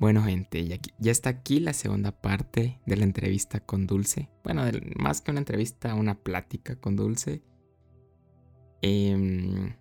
[0.00, 0.66] Bueno, gente,
[0.98, 4.30] ya, está aquí la segunda parte de la entrevista con Dulce.
[4.42, 4.62] Bueno,
[4.96, 7.42] más que una entrevista, una plática con Dulce.
[8.80, 9.74] Em,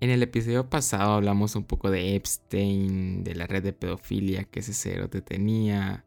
[0.00, 4.60] en el episodio pasado hablamos un poco de Epstein, de la red de pedofilia que
[4.60, 6.04] ese cero te tenía,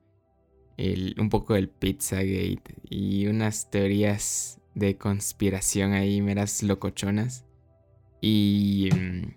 [1.17, 7.43] un poco del Pizzagate y unas teorías de conspiración ahí, meras locochonas.
[8.21, 9.33] Y em,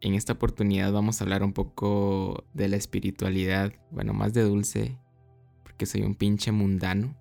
[0.00, 4.98] en esta oportunidad vamos a hablar un poco de la espiritualidad, bueno, más de dulce,
[5.62, 7.16] porque soy un pinche mundano.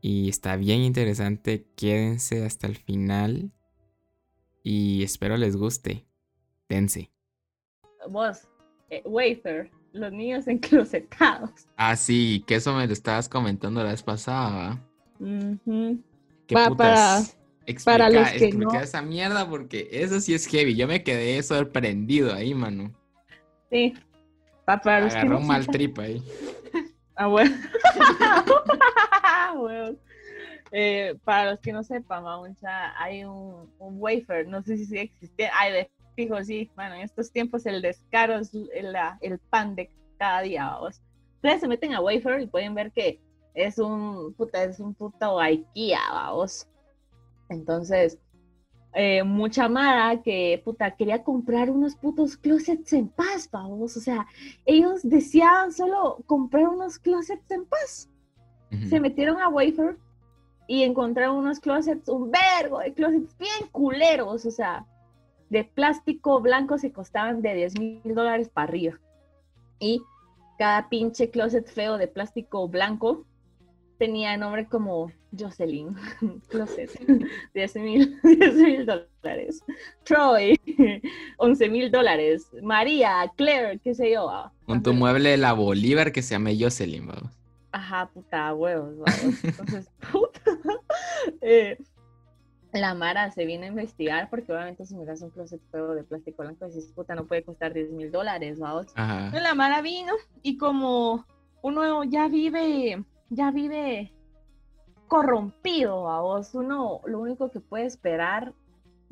[0.00, 3.52] Y está bien interesante, quédense hasta el final
[4.62, 6.04] y espero les guste.
[6.68, 7.10] Dense.
[8.08, 8.48] Vos,
[8.90, 11.50] eh, wafer, los niños enclosetados.
[11.76, 14.84] Ah, sí, que eso me lo estabas comentando la vez pasada.
[15.18, 17.38] ¿Qué putas?
[17.66, 18.72] Explica, para los que no...
[18.74, 20.74] esa mierda porque eso sí es heavy.
[20.74, 22.92] Yo me quedé sorprendido ahí, mano.
[23.70, 23.94] Sí.
[24.64, 26.22] para los Agarró un mal trip ahí.
[27.16, 27.54] Ah, bueno.
[29.56, 29.96] bueno.
[30.72, 35.02] Eh, para los que no sepan, Mauncha, hay un, un, wafer, no sé si sigue
[35.02, 35.48] existe.
[35.54, 36.72] Ay, de fijo, sí.
[36.74, 41.00] Bueno, en estos tiempos el descaro es el, el pan de cada día, vamos.
[41.36, 43.20] Ustedes se meten a wafer y pueden ver que
[43.54, 46.66] es un puta, es un puto IKEA, vamos
[47.48, 48.18] entonces,
[48.94, 53.96] eh, mucha Mara que, puta, quería comprar unos putos closets en paz, vamos.
[53.96, 54.26] O sea,
[54.64, 58.08] ellos deseaban solo comprar unos closets en paz.
[58.88, 59.96] Se metieron a Wafer
[60.66, 64.84] y encontraron unos closets, un vergo de closets bien culeros, o sea,
[65.48, 69.00] de plástico blanco se costaban de 10 mil dólares para arriba.
[69.78, 70.02] Y
[70.58, 73.24] cada pinche closet feo de plástico blanco
[73.98, 75.94] tenía nombre como Jocelyn,
[76.48, 76.90] Closet,
[77.54, 79.62] 10 mil dólares.
[80.04, 80.58] Troy,
[81.38, 82.48] 11 mil dólares.
[82.62, 84.50] María, Claire, qué sé yo.
[84.66, 87.32] Con tu mueble de la Bolívar que se llame Jocelyn, vamos.
[87.70, 89.44] Puta, puta, huevos, vamos.
[89.44, 90.40] Entonces, puta.
[91.40, 91.76] Eh,
[92.72, 96.42] la Mara se viene a investigar porque obviamente si miras un closet feo de plástico
[96.42, 98.86] blanco dices, puta, no puede costar 10 mil dólares, vamos.
[98.96, 100.12] La Mara vino
[100.42, 101.24] y como
[101.62, 104.12] uno ya vive, ya vive
[105.08, 106.54] corrompido a vos.
[106.54, 108.52] Uno lo único que puede esperar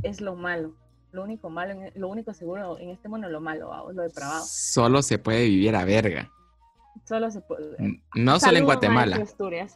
[0.03, 0.75] es lo malo.
[1.13, 3.95] Lo único malo, e, lo único seguro en este mundo es lo malo, a vos,
[3.95, 4.45] lo depravado.
[4.47, 6.31] Solo se puede vivir a verga.
[7.05, 8.01] Solo se puede.
[8.15, 9.17] No solo en Guatemala.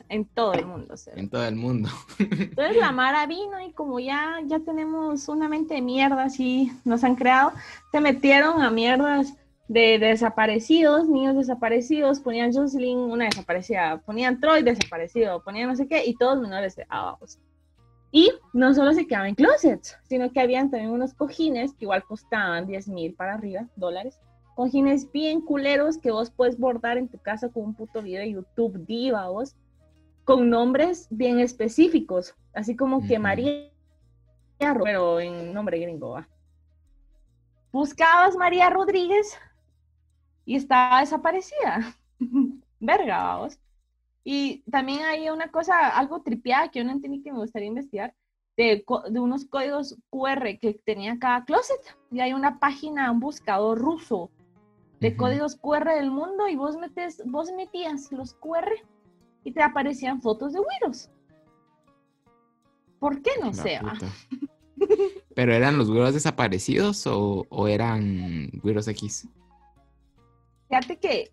[0.09, 0.95] en todo el mundo.
[1.15, 1.89] En todo el mundo.
[2.19, 7.03] Entonces la Mara vino y como ya, ya tenemos una mente de mierda así, nos
[7.05, 7.53] han creado,
[7.91, 9.35] se metieron a mierdas
[9.69, 16.05] de desaparecidos, niños desaparecidos, ponían Jocelyn una desaparecida, ponían Troy desaparecido, ponían no sé qué,
[16.07, 17.27] y todos menores de abajo.
[18.13, 22.05] Y no solo se quedaban en closets, sino que habían también unos cojines que igual
[22.05, 24.21] costaban 10 mil para arriba, dólares.
[24.55, 28.31] Cojines bien culeros que vos puedes bordar en tu casa con un puto video de
[28.31, 29.57] YouTube diva, vos,
[30.25, 33.71] con nombres bien específicos, así como que María,
[34.59, 36.29] pero en nombre gringo, ¿va?
[37.71, 39.37] Buscabas María Rodríguez
[40.47, 41.95] y estaba desaparecida.
[42.81, 43.59] Verga, vamos.
[44.25, 48.15] Y también hay una cosa, algo tripeada que yo no entendí que me gustaría investigar,
[48.57, 51.81] de, de, unos códigos QR que tenía cada closet.
[52.11, 54.31] Y hay una página, un buscador ruso
[55.01, 58.71] de códigos QR del mundo y vos, metes, vos metías los QR
[59.45, 61.11] y te aparecían fotos de güiros.
[62.99, 63.79] ¿Por qué no sé?
[65.35, 69.29] ¿Pero eran los güiros desaparecidos o, o eran güiros X?
[70.69, 71.33] Fíjate que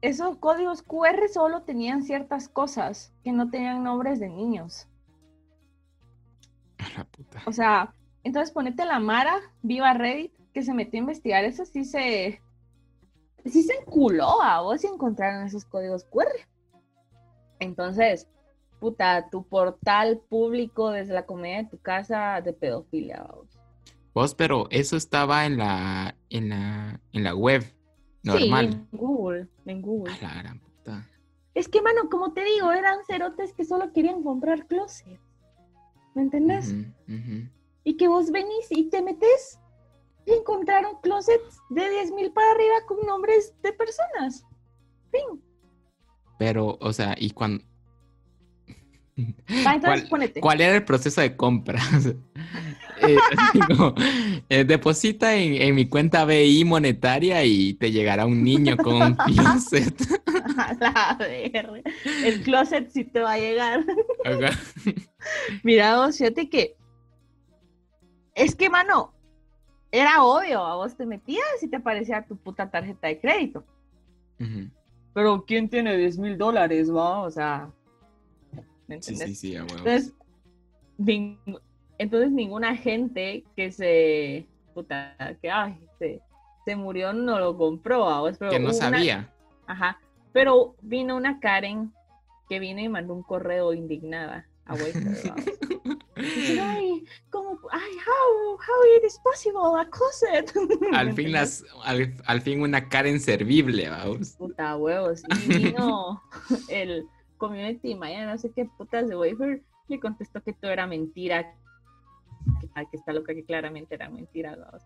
[0.00, 4.88] esos códigos QR solo tenían ciertas cosas que no tenían nombres de niños.
[6.96, 7.42] La puta.
[7.46, 11.84] O sea, entonces ponete la Mara, viva Reddit, que se metió a investigar eso, sí
[11.84, 12.40] se.
[13.44, 16.28] Sí se enculó a vos y encontraron esos códigos QR.
[17.60, 18.28] Entonces,
[18.78, 23.48] puta, tu portal público desde la comedia de tu casa de pedofilia, vos.
[24.12, 27.64] Vos, pero eso estaba en la, en la, en la web.
[28.22, 28.72] Normal.
[28.72, 30.14] Sí, en Google, en Google.
[30.20, 31.08] la gran puta.
[31.54, 35.20] Es que, mano, como te digo, eran cerotes que solo querían comprar closet.
[36.14, 36.74] ¿Me entendés?
[37.84, 39.58] Y que vos venís y te metes
[40.26, 44.44] y encontraron closets de 10 mil para arriba con nombres de personas.
[45.10, 45.42] Fin.
[46.38, 47.64] Pero, o sea, y cuando...
[49.80, 50.08] ¿Cuál,
[50.40, 51.80] ¿Cuál, era el proceso de compra?
[54.50, 59.14] Eh, eh, deposita en, mi cuenta BI monetaria y te llegará un niño con un
[59.26, 59.94] closet.
[62.24, 63.84] El closet sí te va a llegar.
[65.62, 66.76] Mira, fíjate que
[68.34, 69.12] es que, mano,
[69.90, 73.64] era obvio, a vos te metías y te aparecía tu puta tarjeta de crédito.
[75.12, 77.22] Pero ¿quién tiene 10 mil dólares, va?
[77.22, 77.70] O sea,
[78.86, 80.12] ¿me Sí, sí, sí, a Entonces,
[81.98, 86.20] entonces ninguna gente que se, puta, que ay, se,
[86.64, 88.20] se murió no lo compró, ¿va?
[88.20, 88.38] vos.
[88.38, 89.32] que no sabía.
[89.66, 90.00] Ajá,
[90.32, 91.92] pero vino una Karen
[92.48, 94.74] que vino y mandó un correo indignada a
[96.16, 97.58] ay, ¿cómo?
[97.70, 100.52] Ay, how, how it is possible, a closet.
[100.92, 104.32] Al fin, las, al, fin una cara inservible, vamos.
[104.32, 105.22] Puta huevos.
[105.46, 106.22] Y vino
[106.68, 107.06] el
[107.38, 111.54] community maya, no sé qué putas de wafer, le contestó que todo era mentira.
[112.84, 114.82] Que, que está loca, que claramente era mentira, vamos.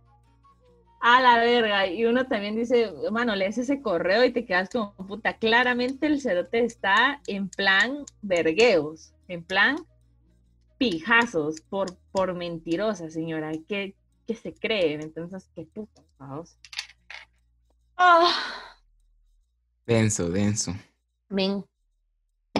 [1.00, 1.86] A la verga.
[1.86, 6.20] Y uno también dice, mano, lees ese correo y te quedas como, puta, claramente el
[6.20, 9.76] cerote está en plan vergueos, en plan
[10.78, 13.52] pijazos por, por mentirosa, señora.
[13.68, 13.96] ¿Qué,
[14.26, 15.00] qué se creen?
[15.02, 16.56] Entonces, qué puta, vamos.
[17.96, 18.32] Ah.
[19.86, 20.72] Denso, denso.
[21.28, 21.64] Men,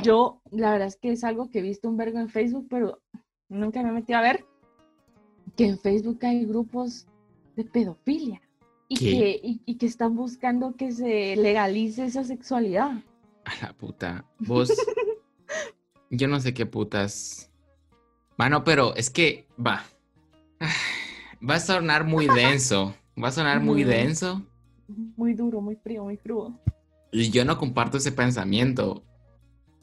[0.03, 3.01] yo, la verdad es que es algo que he visto un vergo en Facebook, pero
[3.49, 4.45] nunca me he metido a ver
[5.57, 7.07] que en Facebook hay grupos
[7.57, 8.41] de pedofilia
[8.89, 13.03] y que, y, que están buscando que se legalice esa sexualidad.
[13.45, 14.25] A la puta.
[14.39, 14.71] Vos,
[16.11, 17.51] yo no sé qué putas
[18.37, 19.85] Mano, pero es que va.
[21.49, 22.95] Va a sonar muy denso.
[23.23, 24.43] Va a sonar muy denso.
[25.17, 26.59] Muy duro, muy frío, muy crudo.
[27.11, 29.05] Y yo no comparto ese pensamiento.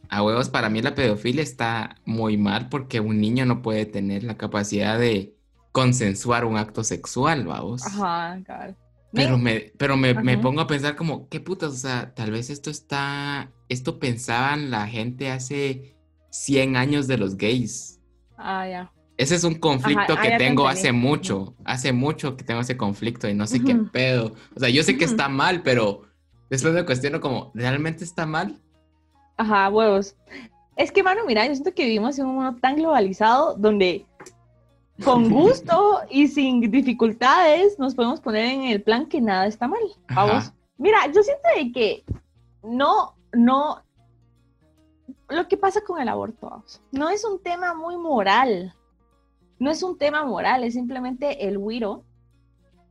[0.09, 4.23] A huevos, para mí la pedofilia está muy mal porque un niño no puede tener
[4.23, 5.35] la capacidad de
[5.71, 7.85] consensuar un acto sexual, vamos.
[7.85, 8.75] Ajá, claro.
[9.11, 11.71] Pero, me, pero me, me, pongo a pensar como, ¿qué putas?
[11.71, 15.95] O sea, tal vez esto está, esto pensaban la gente hace
[16.29, 17.99] 100 años de los gays.
[18.37, 18.91] Ah, ya.
[19.17, 23.33] Ese es un conflicto que tengo hace mucho, hace mucho que tengo ese conflicto y
[23.33, 24.33] no sé qué pedo.
[24.55, 26.03] O sea, yo sé que está mal, pero
[26.49, 28.61] después me cuestiono como, ¿realmente está mal?
[29.35, 30.15] Ajá, huevos.
[30.77, 34.05] Es que, mano, mira, yo siento que vivimos en un mundo tan globalizado donde
[35.03, 39.81] con gusto y sin dificultades nos podemos poner en el plan que nada está mal.
[40.09, 40.51] Vamos.
[40.77, 42.03] Mira, yo siento de que
[42.63, 43.83] no, no,
[45.29, 48.73] lo que pasa con el aborto no es un tema muy moral.
[49.59, 52.03] No es un tema moral, es simplemente el Wiro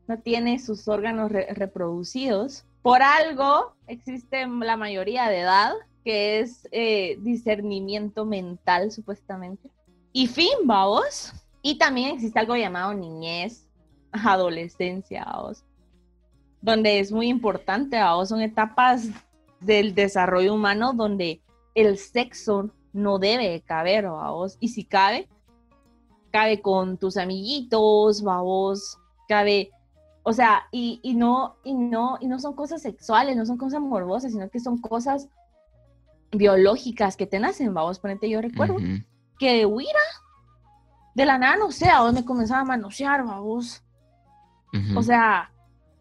[0.07, 2.65] no tiene sus órganos reproducidos.
[2.83, 5.73] Por algo existe la mayoría de edad,
[6.05, 9.71] que es eh, discernimiento mental, supuestamente.
[10.13, 11.33] Y fin, vamos.
[11.63, 13.67] Y también existe algo llamado niñez,
[14.13, 15.27] adolescencia,
[16.61, 19.09] donde es muy importante, vamos, son etapas
[19.61, 21.43] del desarrollo humano donde
[21.75, 24.57] el sexo no debe caber, vos.
[24.61, 25.29] Y si cabe,
[26.31, 29.71] cabe con tus amiguitos, vos, cabe,
[30.23, 34.33] o sea, y, no, y no, y no son cosas sexuales, no son cosas morbosas,
[34.33, 35.29] sino que son cosas
[36.31, 38.77] biológicas que te nacen, vamos, ponete, yo recuerdo
[39.39, 40.01] que de huira,
[41.19, 43.83] de la nada, no sé, a me comenzaba a manosear, vamos.
[44.95, 45.51] O sea,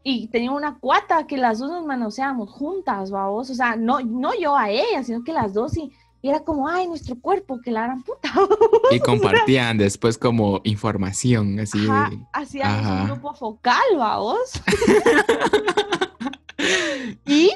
[0.04, 4.38] y tenía una cuata que las dos nos manoseábamos juntas, vamos, o sea, no, no
[4.40, 5.92] yo a ella, sino que las dos y,
[6.22, 8.30] era como, ay, nuestro cuerpo, que la gran puta.
[8.92, 11.84] Y compartían después como información, así.
[11.90, 14.62] Ajá, hacíamos un grupo focal, vamos.
[17.26, 17.52] y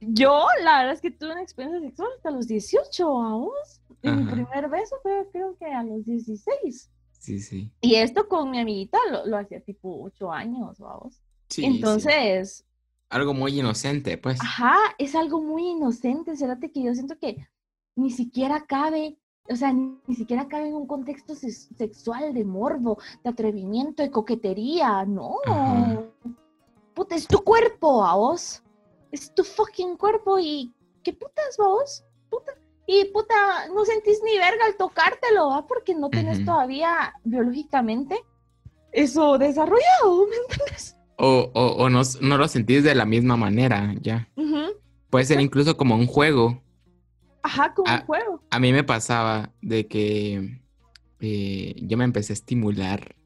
[0.00, 3.80] yo, la verdad es que tuve una experiencia sexual hasta los 18, vamos.
[4.02, 6.90] Y mi primer beso fue creo que a los 16.
[7.18, 7.72] Sí, sí.
[7.80, 11.20] Y esto con mi amiguita lo, lo hacía tipo 8 años, vamos.
[11.56, 12.64] Entonces...
[13.10, 14.38] Algo muy inocente, pues.
[14.40, 17.48] Ajá, es algo muy inocente, Fíjate que yo siento que
[17.96, 19.16] ni siquiera cabe,
[19.48, 25.04] o sea, ni, siquiera cabe en un contexto sexual de morbo, de atrevimiento, de coquetería,
[25.06, 25.36] no.
[26.94, 28.62] Puta, es tu cuerpo, a vos.
[29.10, 30.70] Es tu fucking cuerpo y
[31.02, 32.04] ¿qué putas, vos?
[32.28, 32.52] Puta.
[32.90, 35.66] Y puta, no sentís ni verga al tocártelo, ¿va?
[35.66, 38.18] Porque no tenés todavía biológicamente
[38.92, 40.96] eso desarrollado, ¿me entiendes?
[41.18, 44.26] O, o, no, no, lo sentís de la misma manera, ya.
[45.10, 46.62] Puede ser incluso como un juego.
[47.42, 48.42] Ajá, como un juego.
[48.50, 50.58] A mí me pasaba de que
[51.20, 53.16] eh, yo me empecé a estimular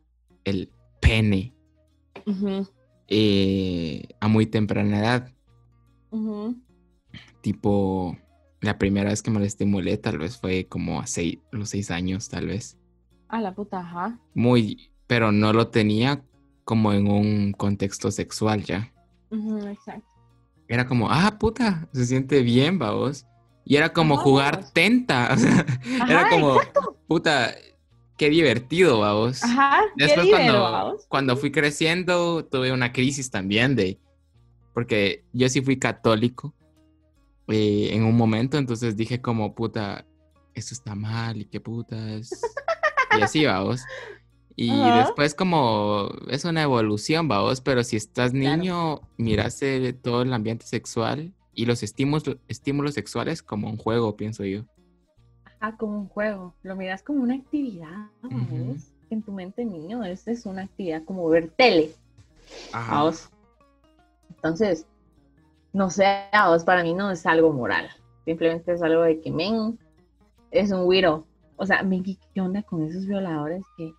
[0.42, 1.54] el pene
[3.06, 5.32] eh, a muy temprana edad.
[7.42, 8.16] Tipo,
[8.62, 11.90] la primera vez que me lo estimulé tal vez fue como a seis, los seis
[11.90, 12.78] años, tal vez.
[13.28, 14.18] A la puta, ajá.
[14.34, 16.22] Muy, pero no lo tenía
[16.64, 18.92] como en un contexto sexual ya.
[19.68, 20.06] exacto.
[20.68, 23.26] Era como, ah, puta, se siente bien, vos.
[23.64, 25.30] Y era como jugar tenta.
[25.34, 25.66] O sea,
[26.08, 26.56] era como,
[27.08, 27.52] puta,
[28.16, 29.42] qué divertido, vamos.
[29.42, 31.06] Ajá, Después qué cuando, vamos.
[31.08, 33.98] cuando fui creciendo tuve una crisis también de,
[34.72, 36.54] porque yo sí fui católico
[37.52, 40.06] eh, en un momento, entonces dije como, puta,
[40.54, 42.54] esto está mal y qué putas.
[43.12, 43.82] Y así, vamos.
[44.54, 44.98] Y Ajá.
[44.98, 48.56] después como es una evolución, vamos, pero si estás Claro.
[48.58, 54.44] niño, miraste todo el ambiente sexual y los estímulos, estímulos sexuales como un juego, pienso
[54.44, 54.64] yo.
[55.44, 56.54] Ajá, como un juego.
[56.62, 58.72] Lo miras como una actividad, Ujú.
[58.72, 58.92] ¿ves?
[59.10, 61.92] En tu mente niño, esta es una actividad como ver tele.
[62.72, 62.94] Ajá.
[62.96, 63.28] Vamos.
[64.30, 64.86] Entonces,
[65.72, 67.88] no sé, a vos para mí no es algo moral.
[68.24, 69.78] Simplemente es algo de que men
[70.50, 71.26] es un weirdo.
[71.56, 73.92] O sea, men, ¿qué onda con esos violadores que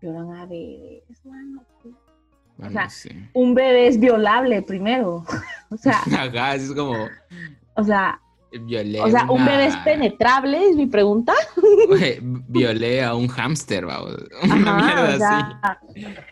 [0.00, 1.62] violan a bebés, mano?
[2.56, 3.10] Bueno, sea, sí.
[3.34, 5.24] Un bebé es violable primero.
[5.70, 6.00] o sea,
[6.54, 7.08] es como
[7.74, 11.34] o sea, violé o sea, un bebé es penetrable, es mi pregunta.
[12.48, 14.16] Violé a un hámster, vamos.
[14.44, 15.80] Una Ajá, mierda o sea,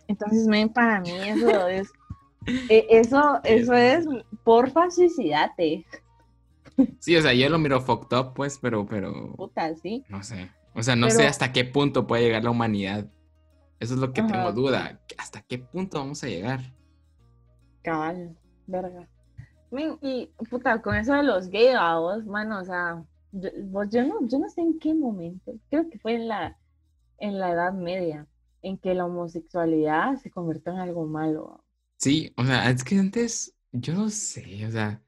[0.09, 1.93] entonces, men, para mí eso es,
[2.69, 4.07] e- eso, eso es,
[4.45, 5.85] porfa, suicidate.
[6.99, 10.05] Sí, o sea, yo lo miro fucked up, pues, pero, pero, puta, ¿sí?
[10.09, 10.51] no sé.
[10.75, 13.09] O sea, no Pero- sé hasta qué punto puede llegar la humanidad.
[13.79, 15.01] Eso es lo que tengo duda.
[15.19, 16.61] ¿Hasta qué punto vamos a llegar?
[17.83, 18.37] Cabal,
[18.67, 19.09] verga.
[20.03, 24.05] Y puta, con eso de los gays, a vos, mano, o sea, yo, vos- yo
[24.07, 26.57] no, yo no sé en qué momento, creo que fue en la,
[27.19, 28.27] en la Edad Media,
[28.63, 31.65] en que la homosexualidad se convirtió en algo malo.
[31.99, 35.02] Sí, o sea, es que antes, yo no sé, o sea,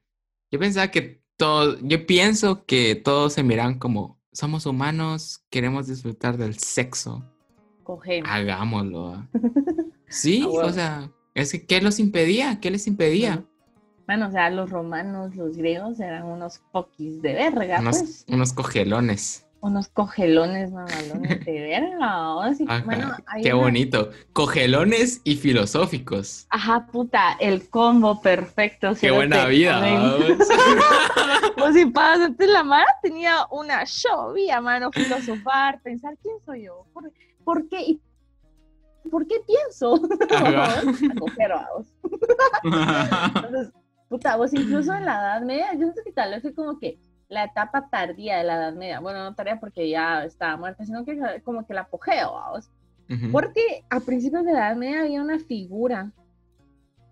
[0.51, 6.37] yo pensaba que todo, yo pienso que todos se miran como, somos humanos, queremos disfrutar
[6.37, 7.23] del sexo.
[7.83, 8.23] Coger.
[8.27, 9.13] Hagámoslo.
[9.13, 9.29] ¿ah?
[10.09, 12.59] Sí, o sea, es que ¿qué los impedía?
[12.61, 13.45] ¿Qué les impedía?
[14.05, 18.25] Bueno, o sea, los romanos, los griegos eran unos poquis de verga, Unos, pues.
[18.29, 19.45] unos cogelones.
[19.67, 21.11] Unos cogelones mamalones
[21.45, 22.43] de verga.
[22.45, 23.11] así, Ajá, bueno,
[23.43, 24.11] qué una- bonito.
[24.33, 26.47] Cogelones y filosóficos.
[26.49, 28.93] Ajá, puta, el combo perfecto.
[28.99, 29.81] Qué buena vida.
[31.57, 36.85] Pues si pasa, antes la Mara tenía una llovía, mano, filosofar, pensar quién soy yo,
[36.93, 37.11] por,
[37.43, 38.01] por qué y
[39.09, 39.99] por qué pienso.
[40.29, 41.87] Vamos.
[42.63, 43.73] Entonces,
[44.07, 46.99] puta, vos incluso en la Edad Media, yo siento que tal vez fue como que
[47.29, 51.03] la etapa tardía de la Edad Media, bueno, no tardía porque ya estaba muerta, sino
[51.03, 52.69] que como que el apogeo, vamos.
[53.09, 53.31] Ujú.
[53.31, 56.11] Porque a principios de la Edad Media había una figura,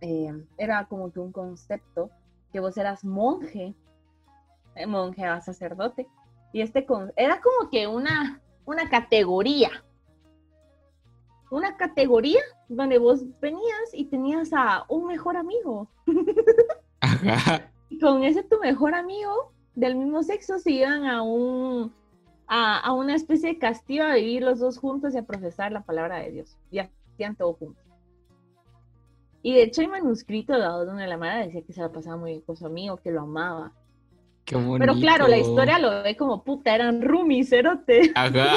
[0.01, 2.10] eh, era como que un concepto,
[2.51, 3.74] que vos eras monje,
[4.75, 6.07] eh, monje a sacerdote,
[6.53, 9.69] y este con- era como que una, una categoría,
[11.51, 15.88] una categoría donde vos venías y tenías a un mejor amigo,
[17.01, 17.69] Ajá.
[17.89, 21.94] y con ese tu mejor amigo del mismo sexo se iban a un
[22.48, 25.82] a, a una especie de castillo a vivir los dos juntos y a profesar la
[25.82, 26.58] palabra de Dios.
[26.72, 27.84] Y hacían todo juntos.
[29.46, 32.41] Y de hecho hay manuscritos donde la madre decía que se la pasaba muy bien
[32.41, 33.72] con su amigo, que lo amaba.
[34.44, 34.58] Qué.
[34.79, 38.12] Pero claro, la historia lo ve como puta, eran roomies, cerote.
[38.15, 38.55] Ajá.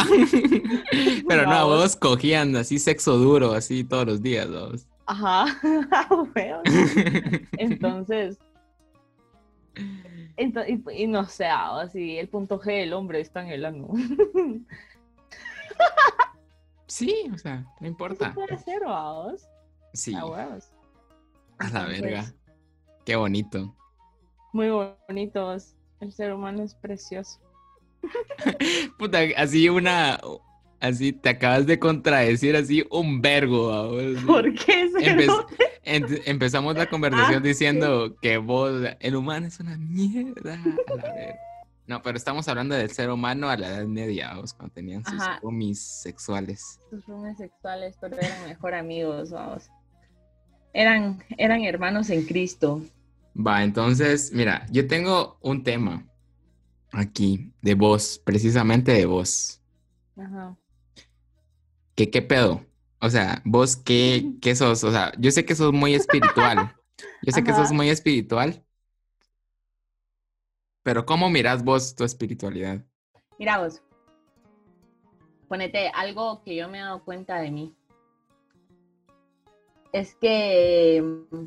[1.29, 4.87] Pero no, vos cogían así sexo duro, así todos los días, vos.
[5.05, 5.47] Ajá.
[6.35, 6.63] Bueno,
[10.37, 13.49] Entonces, ento- y, y no sé, ah, así el punto G del hombre está en
[13.49, 13.89] el ano.
[16.87, 18.33] Sí, o sea, no importa.
[18.33, 19.47] puede ser, vamos.
[19.93, 20.71] Sí, A huevos.
[21.59, 22.33] a la verga.
[23.05, 23.75] Qué bonito.
[24.53, 24.69] Muy
[25.07, 25.75] bonitos.
[26.01, 27.41] El ser humano es precioso.
[28.99, 30.21] Puta, así una.
[30.81, 33.91] Así te acabas de contradecir así un vergo.
[34.27, 35.47] ¿Por qué Empe-
[35.89, 40.55] empezamos la conversación Ah, diciendo que vos, el humano es una mierda.
[40.55, 41.39] A la.
[41.87, 45.15] No, pero estamos hablando del ser humano a la edad media, vamos, cuando tenían sus
[45.23, 45.39] Ajá.
[45.43, 46.79] roomies sexuales.
[46.91, 49.71] Sus roomies sexuales, pero eran mejor amigos, vamos.
[50.75, 52.83] Eran, eran hermanos en Cristo.
[53.35, 56.05] Va, entonces, mira, yo tengo un tema
[56.93, 59.63] aquí de voz, precisamente de voz.
[60.17, 60.59] Ajá.
[61.95, 62.67] ¿Qué, qué pedo?
[63.01, 64.85] O sea, vos qué, qué sos?
[64.85, 66.75] O sea, yo sé que sos muy espiritual.
[67.23, 68.65] Yo sé que sos muy espiritual.
[70.83, 72.85] Pero ¿cómo mirás vos tu espiritualidad?
[73.39, 73.83] Mira vos.
[75.49, 77.75] Ponete algo que yo me he dado cuenta de mí.
[79.93, 81.47] Es que mm,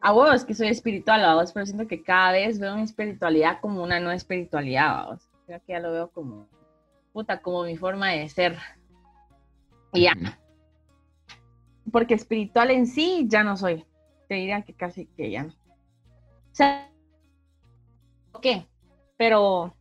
[0.00, 3.60] a vos que soy espiritual, a vos, pero siento que cada vez veo mi espiritualidad
[3.60, 5.28] como una no espiritualidad, a vos.
[5.46, 6.48] Creo que ya lo veo como
[7.12, 8.58] puta, como mi forma de ser.
[9.92, 10.14] Y ya.
[11.90, 13.84] Porque espiritual en sí ya no soy.
[14.28, 15.52] Te diría que casi que ya no.
[15.52, 16.90] O sea,
[18.40, 18.66] ¿qué?
[19.16, 19.74] Pero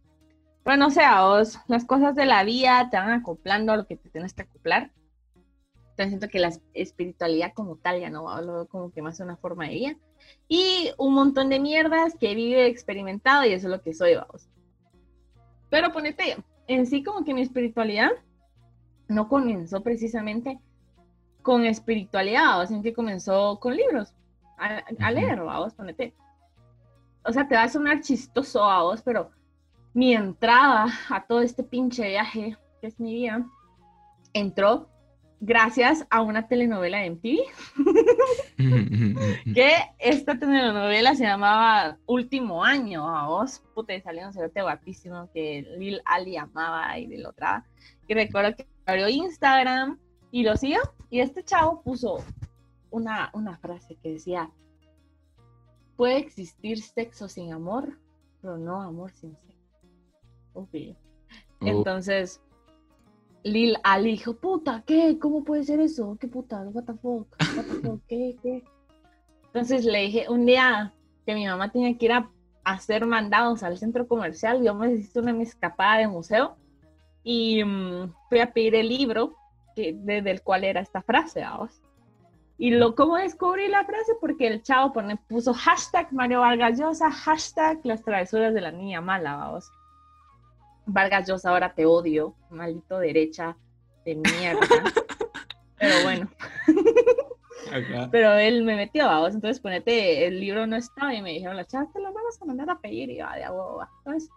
[0.63, 3.98] Bueno, o sea, vos, las cosas de la vida te van acoplando a lo que
[3.98, 4.91] te tienes que acoplar.
[5.91, 9.20] Entonces siento que la espiritualidad como tal ya no va, lo veo como que más
[9.20, 9.96] una forma de vida.
[10.48, 14.48] Y un montón de mierdas que vive experimentado y eso es lo que soy, vamos.
[15.70, 18.12] Pero ponete, en sí como que mi espiritualidad
[19.08, 20.60] no comenzó precisamente
[21.41, 24.13] con espiritualidad, sino que comenzó con libros,
[24.57, 26.13] a, leer, vamos, ponete.
[27.24, 29.31] O sea, te va a sonar chistoso a vos, pero
[29.93, 33.45] mi entrada a todo este pinche viaje que es mi vida
[34.33, 34.89] entró
[35.39, 37.38] gracias a una telenovela de MTV.
[39.53, 45.29] que esta telenovela se llamaba Último Año, a vos, puta, y salió un cerote guapísimo
[45.33, 47.65] que Lil Ali amaba y de la otra.
[48.07, 50.00] Y recuerdo que abrió Instagram
[50.31, 50.79] y lo siguió,
[51.12, 52.24] y este chavo puso
[52.89, 54.50] una, una frase que decía,
[55.98, 58.00] puede existir sexo sin amor,
[58.41, 59.51] pero no amor sin sexo.
[61.60, 62.41] Entonces,
[63.44, 65.20] Lil Ali dijo, puta, ¿qué?
[65.20, 66.18] ¿Cómo puede ser eso?
[66.20, 66.62] ¿Qué puta?
[66.70, 67.27] What the fuck?
[68.08, 68.38] ¿Qué?
[68.41, 68.63] ¿Qué?
[69.48, 70.94] Entonces le dije, un día
[71.25, 72.32] que mi mamá tenía que ir a
[72.63, 76.56] hacer mandados al centro comercial, yo me hice una escapada de museo
[77.24, 79.36] y mm, fui a pedir el libro
[79.75, 81.81] que, desde el cual era esta frase, vamos.
[82.57, 84.13] Y lo, ¿cómo descubrí la frase?
[84.19, 89.01] Porque el chavo pone, puso hashtag Mario Vargas Llosa, hashtag las travesuras de la niña
[89.01, 89.71] mala, vamos.
[90.85, 93.57] Vargas Llosa, ahora te odio, maldito derecha
[94.05, 94.61] de mierda.
[95.79, 96.29] Pero bueno.
[98.11, 101.65] Pero él me metió, vamos, entonces ponete, el libro no estaba y me dijeron, la
[101.65, 103.89] chava, te lo vamos a mandar a pedir, y va de agua.
[103.99, 104.29] Entonces,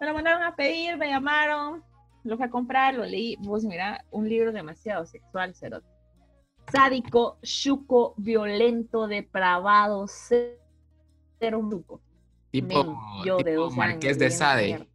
[0.00, 1.82] me lo mandaron a pedir, me llamaron,
[2.24, 5.80] lo fui a comprar, lo leí, vos mira, un libro demasiado sexual, cero.
[6.70, 11.84] Sádico, chuco, violento, depravado, cero un
[12.50, 14.86] Tipo, yo de dos Marqués de Sade.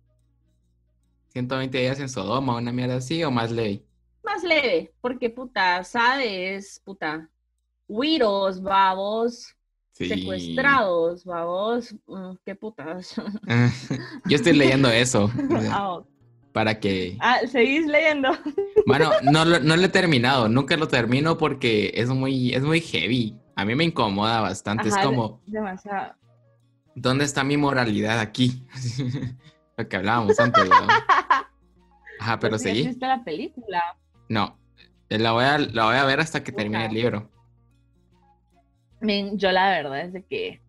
[1.29, 3.83] 120 días en Sodoma, una mierda así, o más leve.
[4.23, 7.29] Más leve, porque puta, Sade es puta.
[7.87, 9.55] Wiros, babos,
[9.91, 13.15] secuestrados, babos, mm, qué putas.
[14.29, 15.29] Yo estoy leyendo eso.
[15.71, 16.01] Ah,
[16.55, 17.17] para que...
[17.19, 18.31] Ah, ¿seguís leyendo?
[18.87, 23.35] Bueno, no, no lo he terminado, nunca lo termino porque es muy, es muy heavy.
[23.55, 25.41] A mí me incomoda bastante, es como...
[25.47, 26.13] Demasiado.
[26.93, 28.63] ¿Dónde está mi moralidad aquí?
[29.77, 30.69] lo que hablábamos antes,
[32.19, 32.87] Ajá, pero seguí.
[32.87, 33.97] ¿Viste la película?
[34.29, 34.57] No,
[35.09, 37.29] la voy a, la voy a ver hasta que termine el libro.
[39.01, 40.61] Yo la verdad es de que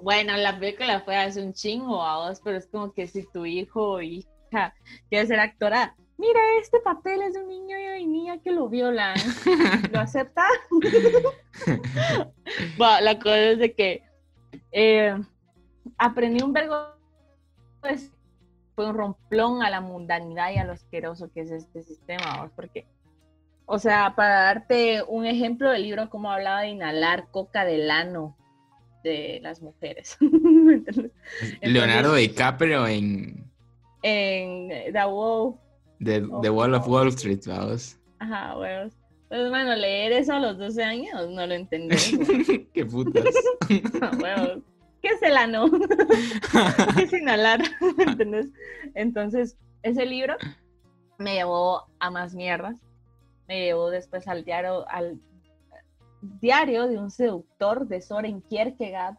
[0.00, 3.46] bueno, la película fue hace un chingo a vos, pero es como que si tu
[3.46, 4.00] hijo
[4.52, 8.68] y quiere ser actora, mira, este papel es de un niño y niña que lo
[8.68, 9.16] violan.
[9.92, 10.44] ¿Lo acepta?
[12.78, 14.02] bueno, la cosa es de que
[14.72, 15.16] eh,
[15.98, 16.76] aprendí un vergo,
[17.80, 18.12] pues
[18.74, 22.86] fue un romplón a la mundanidad y a lo asqueroso que es este sistema, porque,
[23.66, 28.36] o sea, para darte un ejemplo del libro, como hablaba de inhalar coca del ano
[29.02, 30.18] de las mujeres.
[31.62, 33.49] Leonardo DiCaprio en
[34.02, 35.54] en The Wall.
[36.02, 37.98] The, the Wall of Wall Street, vamos.
[38.18, 38.90] Ajá, bueno.
[39.28, 41.96] Pues, bueno, leer eso a los 12 años no lo entendí.
[42.74, 43.24] Qué putas.
[44.18, 44.62] bueno,
[45.02, 45.70] ¿Qué es el ano?
[46.96, 47.62] ¿Qué es inhalar?
[48.94, 50.36] Entonces, ese libro
[51.18, 52.76] me llevó a más mierdas.
[53.48, 55.20] Me llevó después al diario, al
[56.20, 59.16] diario de un seductor de Soren Kierkegaard,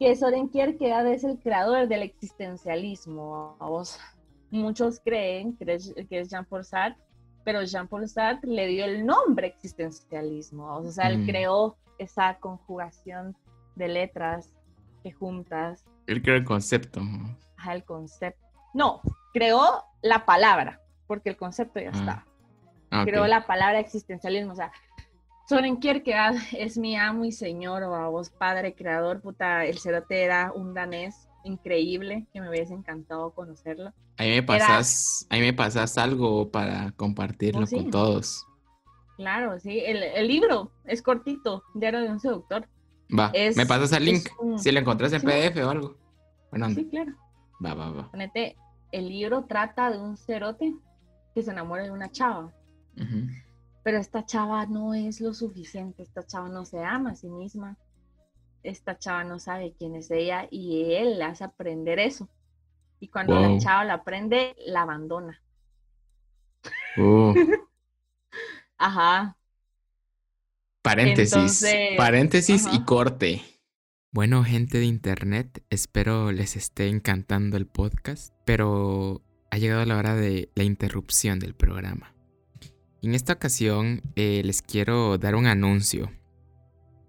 [0.00, 3.58] que Soren Kierkegaard es el creador del existencialismo.
[4.50, 5.94] Muchos creen que es,
[6.30, 7.04] Jean-Paul Sartre,
[7.44, 10.74] pero Jean-Paul Sartre le dio el nombre existencialismo.
[10.78, 11.26] O sea, él mm.
[11.26, 13.36] creó esa conjugación
[13.76, 14.50] de letras
[15.02, 15.84] que juntas.
[16.06, 17.02] Él creó el concepto.
[17.58, 18.40] Ajá, el concepto.
[18.72, 19.02] No,
[19.34, 21.98] creó la palabra, porque el concepto ya ah.
[21.98, 23.04] está.
[23.04, 24.52] Creó la palabra existencialismo.
[24.52, 24.72] O sea,
[25.50, 30.52] Soren Kierkegaard es mi amo y señor, o vos padre, creador, puta, el cerote era
[30.54, 33.92] un danés increíble, que me hubiese encantado conocerlo.
[34.16, 38.46] Ahí me pasas, ahí me pasas algo para compartirlo oh, con todos.
[39.16, 42.68] Claro, sí, el, libro es cortito, Diario de un seductor.
[43.12, 45.96] Va, me pasas el link, si lo encontrás en PDF o algo.
[46.52, 47.12] Bueno, sí, claro.
[47.66, 48.10] Va, va, va.
[48.12, 48.56] Ponete,
[48.92, 50.76] el libro trata de un cerote
[51.34, 52.52] que se enamora de una chava
[53.82, 57.76] pero esta chava no es lo suficiente, esta chava no se ama a sí misma,
[58.62, 62.28] esta chava no sabe quién es ella y él le hace aprender eso.
[62.98, 65.42] Y cuando la chava la aprende, la abandona.
[66.98, 67.34] Oh.
[68.78, 69.36] Ajá.
[70.82, 71.64] Paréntesis.
[71.96, 73.42] paréntesis y corte.
[74.12, 80.14] Bueno, gente de internet, espero les esté encantando el podcast, pero ha llegado la hora
[80.14, 82.12] de la interrupción del programa.
[83.02, 86.10] En esta ocasión eh, les quiero dar un anuncio.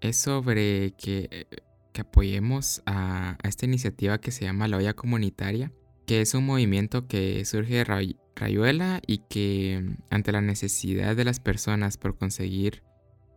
[0.00, 1.46] Es sobre que,
[1.98, 5.70] apoyemos a, esta iniciativa que se llama La Olla Comunitaria,
[6.06, 11.40] que es un movimiento que surge de Rayuela y que ante la necesidad de las
[11.40, 12.82] personas por conseguir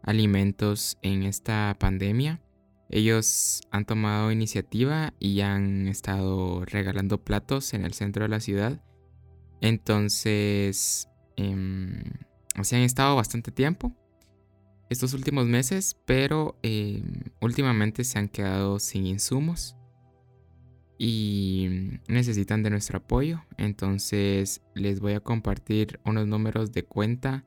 [0.02, 2.42] alimentos en esta pandemia,
[2.90, 8.82] ellos han tomado iniciativa y han estado regalando platos en el centro de la ciudad.
[9.60, 12.04] Entonces, eh,
[12.56, 13.96] han estado bastante tiempo
[14.90, 19.76] estos últimos meses, pero em, últimamente se han quedado sin insumos
[20.98, 23.44] y necesitan de nuestro apoyo.
[23.58, 27.46] Entonces, les voy a compartir unos números de cuenta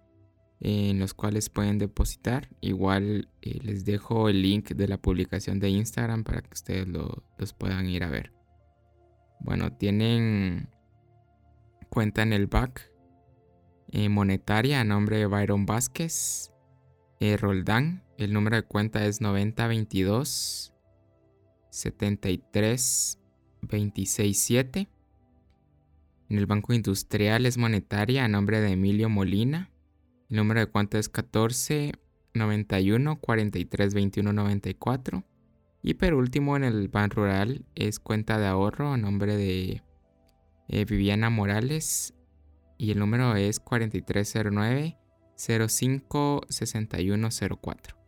[0.61, 2.49] en los cuales pueden depositar.
[2.61, 7.53] Igual eh, les dejo el link de la publicación de Instagram para que ustedes los
[7.55, 8.33] puedan ir a ver.
[9.41, 10.69] Bueno, tienen
[11.89, 12.88] cuenta en el back
[13.91, 16.53] eh, monetaria a nombre de Byron Vázquez
[17.21, 18.05] eh, Roldán.
[18.17, 20.73] El número de cuenta es 9022
[21.71, 23.19] 73
[23.63, 24.89] 267.
[26.31, 29.71] En el Banco Industrial es monetaria a nombre de Emilio Molina.
[30.29, 31.93] El número de cuenta es 14
[32.35, 35.25] 91 43 21 94.
[35.83, 39.83] Y por último en el Ban Rural es cuenta de ahorro a nombre de
[40.69, 42.15] eh, Viviana Morales.
[42.79, 44.97] Y el número es 4309
[45.37, 47.99] 056104.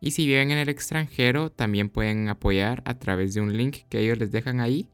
[0.00, 4.00] Y si viven en el extranjero, también pueden apoyar a través de un link que
[4.00, 4.90] ellos les dejan ahí.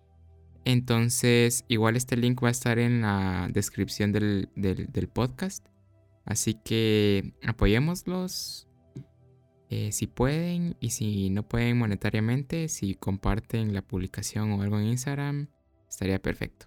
[0.64, 5.66] Entonces, igual este link va a estar en la descripción del, del podcast.
[6.24, 8.68] Así que apoyémoslos
[9.74, 14.84] eh, si pueden y si no pueden monetariamente, si comparten la publicación o algo en
[14.84, 15.48] Instagram,
[15.88, 16.66] estaría perfecto.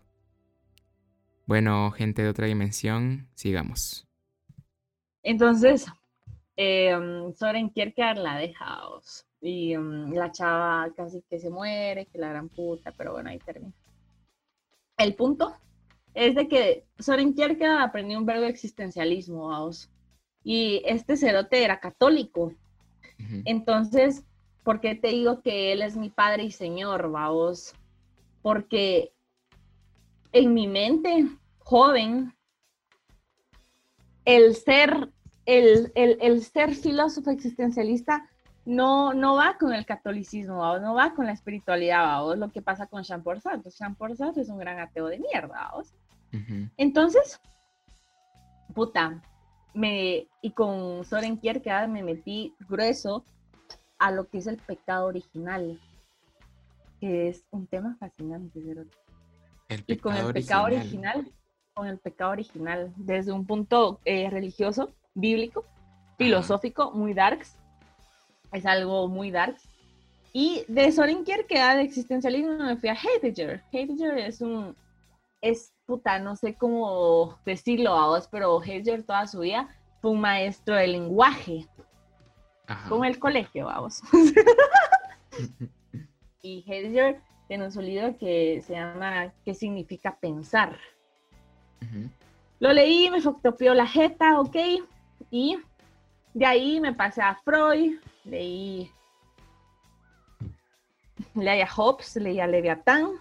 [1.45, 4.07] Bueno, gente de otra dimensión, sigamos.
[5.21, 5.85] Entonces,
[6.57, 6.97] eh,
[7.35, 8.79] Soren Kierkegaard la deja
[9.41, 13.39] y mm, la chava casi que se muere, que la gran puta, pero bueno, ahí
[13.39, 13.73] termina.
[14.97, 15.55] El punto
[16.13, 19.89] es de que Soren Kierkegaard aprendió un verbo de existencialismo, vamos.
[20.43, 22.53] Y este cerote era católico.
[23.45, 24.23] Entonces,
[24.63, 27.73] ¿por qué te digo que él es mi padre y señor, vamos?
[28.41, 29.14] Porque
[30.35, 31.25] en mi mente
[31.59, 32.35] joven,
[34.25, 35.09] el ser,
[35.45, 38.29] el, el, ser filósofo existencialista
[38.65, 42.37] no, no va con el catolicismo, no va con la espiritualidad, ¿vamos?
[42.37, 43.71] lo que pasa con Jean-Paul Sartre.
[43.71, 45.93] Jean-Paul Sartre es un gran ateo de mierda, ¿vamos?
[46.75, 47.39] Entonces,
[48.73, 49.23] puta,
[49.73, 53.23] me, y con Soren Kierkegaard me metí grueso
[53.99, 55.79] a lo que es el pecado original,
[56.99, 58.59] que es un tema fascinante.
[59.69, 61.31] Y con el pecado original,
[61.73, 65.65] con el pecado original, desde un punto eh, religioso, bíblico,
[66.17, 67.57] filosófico, muy darks,
[68.51, 69.67] es algo muy darks.
[70.33, 73.63] Y de Soren Kierkegaard, de existencialismo, me fui a Heidegger.
[73.71, 74.75] Heidegger es un,
[75.41, 79.69] es puta, no sé cómo decirlo a vos, pero Heidegger toda su vida
[80.01, 81.65] fue un maestro de lenguaje.
[82.89, 84.01] Con el colegio, vamos.
[86.41, 90.77] y Heidegger tiene un libro que se llama ¿Qué significa pensar?
[92.59, 94.55] Lo leí, me fotopió la jeta, ok,
[95.29, 95.57] y
[96.33, 98.89] de ahí me pasé a Freud, leí,
[101.35, 103.11] leí a Hobbes, leí a Leviatán,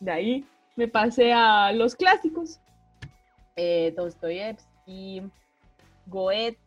[0.00, 0.46] de ahí
[0.76, 2.58] me pasé a los clásicos,
[3.56, 5.22] eh, Dostoyevsky,
[6.06, 6.58] Goethe,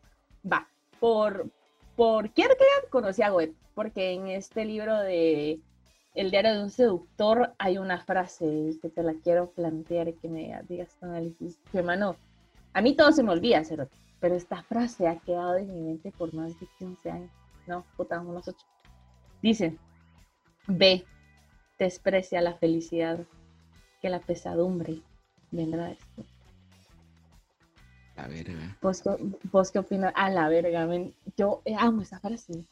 [0.50, 0.68] va,
[1.00, 1.50] por,
[1.96, 5.58] por Kierkegaard conocí a Goethe, porque en este libro de
[6.16, 10.30] El diario de un seductor hay una frase que te la quiero plantear y que
[10.30, 11.58] me digas tu análisis.
[11.74, 12.16] hermano,
[12.72, 13.62] a mí todo se me olvida,
[14.18, 17.30] pero esta frase ha quedado en mi mente por más de 15 años.
[17.66, 18.56] No, puta, unos 8.
[19.42, 19.76] Dice,
[20.66, 21.04] ve,
[21.78, 23.20] desprecia la felicidad
[24.00, 25.02] que la pesadumbre
[25.50, 26.26] vendrá después.
[28.16, 28.78] La verga.
[28.80, 30.14] ¿Vos, qué opinas?
[30.16, 30.88] A la verga,
[31.36, 32.64] yo amo esa frase.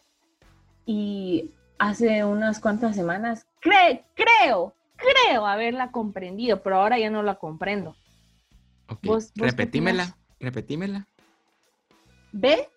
[0.87, 7.97] Y hace unas cuantas semanas creo, creo haberla comprendido, pero ahora ya no la comprendo.
[9.35, 11.09] repetímela, repetímela.
[12.33, 12.69] Ve,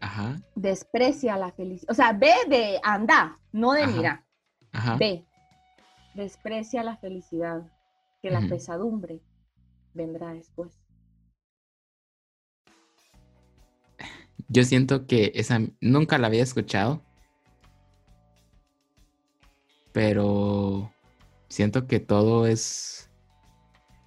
[0.00, 0.40] Ajá.
[0.54, 1.90] desprecia la felicidad.
[1.90, 4.24] O sea, ve de anda, no de mira.
[4.98, 5.24] Ve,
[6.14, 7.62] desprecia la felicidad
[8.20, 9.20] que la pesadumbre
[9.94, 10.78] vendrá después.
[14.48, 17.05] Yo siento que esa nunca la había escuchado.
[19.96, 20.92] Pero
[21.48, 23.08] siento que todo es...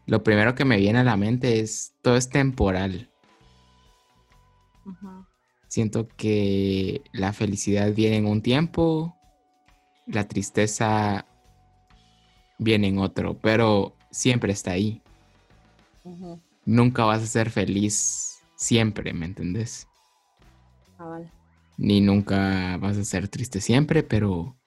[0.06, 3.10] Lo primero que me viene a la mente es, todo es temporal.
[5.68, 9.16] Siento que la felicidad viene en un tiempo,
[10.06, 11.26] la tristeza
[12.60, 15.02] viene en otro, pero siempre está ahí.
[16.66, 19.88] Nunca vas a ser feliz siempre, ¿me entendés?
[21.00, 21.20] Ah,
[21.80, 24.59] Ni nunca vas a ser triste siempre, pero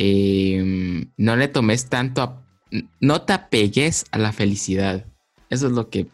[0.00, 2.42] em, no le tomes tanto a...
[3.00, 5.04] No te apegues a la felicidad.
[5.50, 6.06] Eso es lo que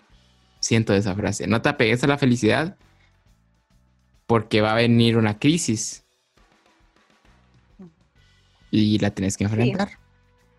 [0.61, 1.47] siento de esa frase.
[1.47, 2.77] No te apegues a la felicidad
[4.27, 6.05] porque va a venir una crisis.
[8.71, 9.99] Y la tenés que enfrentar.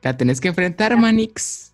[0.03, 1.73] La tenés que enfrentar, Manix.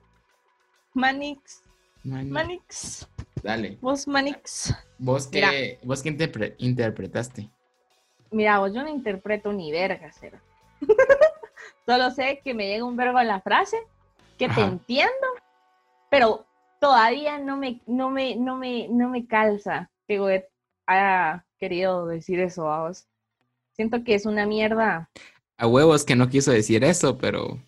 [0.93, 1.61] Manix.
[2.03, 3.07] Manix.
[3.43, 3.77] Dale.
[3.81, 4.73] Vos, Manix.
[4.97, 7.49] ¿Vos qué, ¿vos qué interpretaste?
[8.31, 10.39] Mira, vos yo no interpreto ni verga, cero.
[11.85, 13.77] Solo sé que me llega un verbo en la frase,
[14.37, 15.11] que te entiendo,
[16.09, 16.45] pero
[16.79, 20.45] todavía no me, no me, no me, no me calza que
[20.85, 23.07] haya querido decir eso a vos.
[23.73, 25.09] Siento que es una mierda.
[25.57, 27.59] A huevos que no quiso decir eso, pero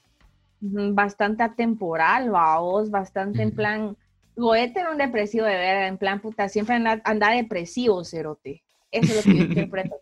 [0.60, 3.98] bastante atemporal, vos, bastante en plan,
[4.36, 8.64] Goethe era un depresivo de ver, en plan, puta, siempre anda, depresivo, cerote.
[8.92, 9.96] Eso es lo que yo interpreto.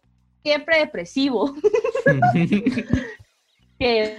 [0.44, 1.54] Siempre depresivo.
[3.82, 4.16] que,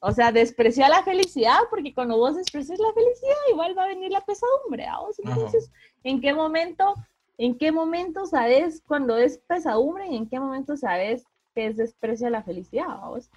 [0.00, 4.10] o sea, desprecia la felicidad, porque cuando vos desprecias la felicidad, igual va a venir
[4.10, 5.18] la pesadumbre, vos.
[5.18, 5.70] Entonces,
[6.02, 6.94] ¿en qué momento,
[7.36, 12.30] en qué momento sabes cuando es pesadumbre y en qué momento sabes que es desprecia
[12.30, 13.28] la felicidad, vos?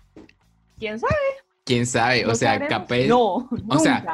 [0.79, 1.13] ¿Quién sabe?
[1.65, 3.08] quién sabe, o sea, capaz.
[3.08, 4.05] No, o sea,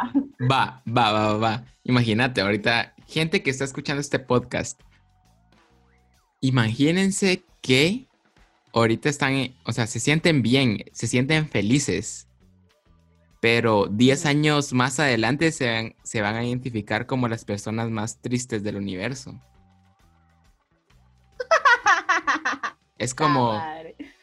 [0.50, 1.66] va, va, va, va.
[1.84, 4.80] Imagínate, ahorita, gente que está escuchando este podcast,
[6.40, 8.08] imagínense que
[8.74, 12.28] ahorita están, o sea, se sienten bien, se sienten felices,
[13.40, 18.22] pero 10 años más adelante se van, se van a identificar como las personas más
[18.22, 19.40] tristes del universo.
[22.98, 23.62] es como,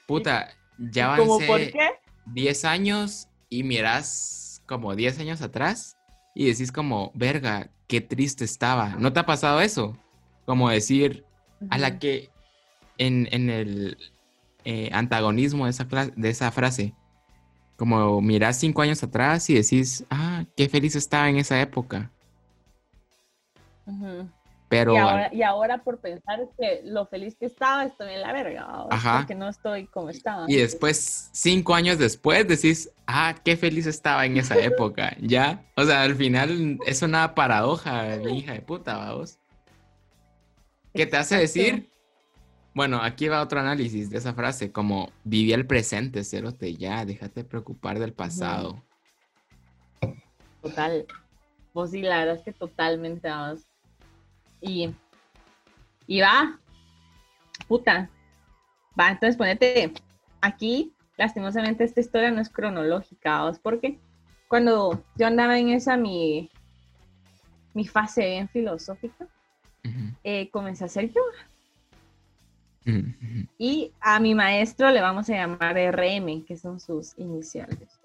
[0.07, 1.27] puta, ya avancé.
[1.27, 1.91] ¿Cómo por qué?
[2.27, 5.97] 10 años y miras como 10 años atrás
[6.35, 8.91] y decís como, verga, qué triste estaba.
[8.99, 9.99] ¿No te ha pasado eso?
[10.47, 11.25] Como decir,
[11.71, 12.31] a la que
[12.99, 13.99] en, el
[14.71, 16.93] eh, antagonismo de esa, de esa frase,
[17.77, 22.11] como miras 5 años atrás y decís, ah, qué feliz estaba en esa época.
[24.69, 24.93] Pero,
[25.33, 28.87] y ahora, por pensar que lo feliz que estaba, estoy en la verga.
[28.91, 29.21] Ajá.
[29.21, 30.45] Porque no estoy como estaba.
[30.47, 35.17] Y después, cinco años después, decís, ah, qué feliz estaba en esa época.
[35.19, 35.65] ya.
[35.79, 39.39] O sea, al final es una paradoja, mi hija de puta, vamos.
[40.93, 41.88] ¿Qué te hace decir?
[42.79, 47.43] Bueno, aquí va otro análisis de esa frase, como viví el presente, cerote ya, déjate
[47.43, 48.85] preocupar del pasado.
[50.63, 51.05] Total.
[51.75, 53.63] Vos sí, la verdad es que totalmente vamos.
[54.61, 54.95] Y,
[56.07, 56.57] y va,
[57.67, 58.09] puta,
[58.97, 59.93] va, entonces ponete
[60.41, 63.59] aquí, lastimosamente esta historia no es cronológica, ¿os?
[63.59, 63.99] Porque
[64.47, 66.49] cuando yo andaba en esa mi,
[67.75, 69.27] mi fase bien filosófica,
[70.23, 71.58] eh, comencé a hacer yoga.
[73.59, 78.01] Y a mi maestro le vamos a llamar RM, que son sus iniciales.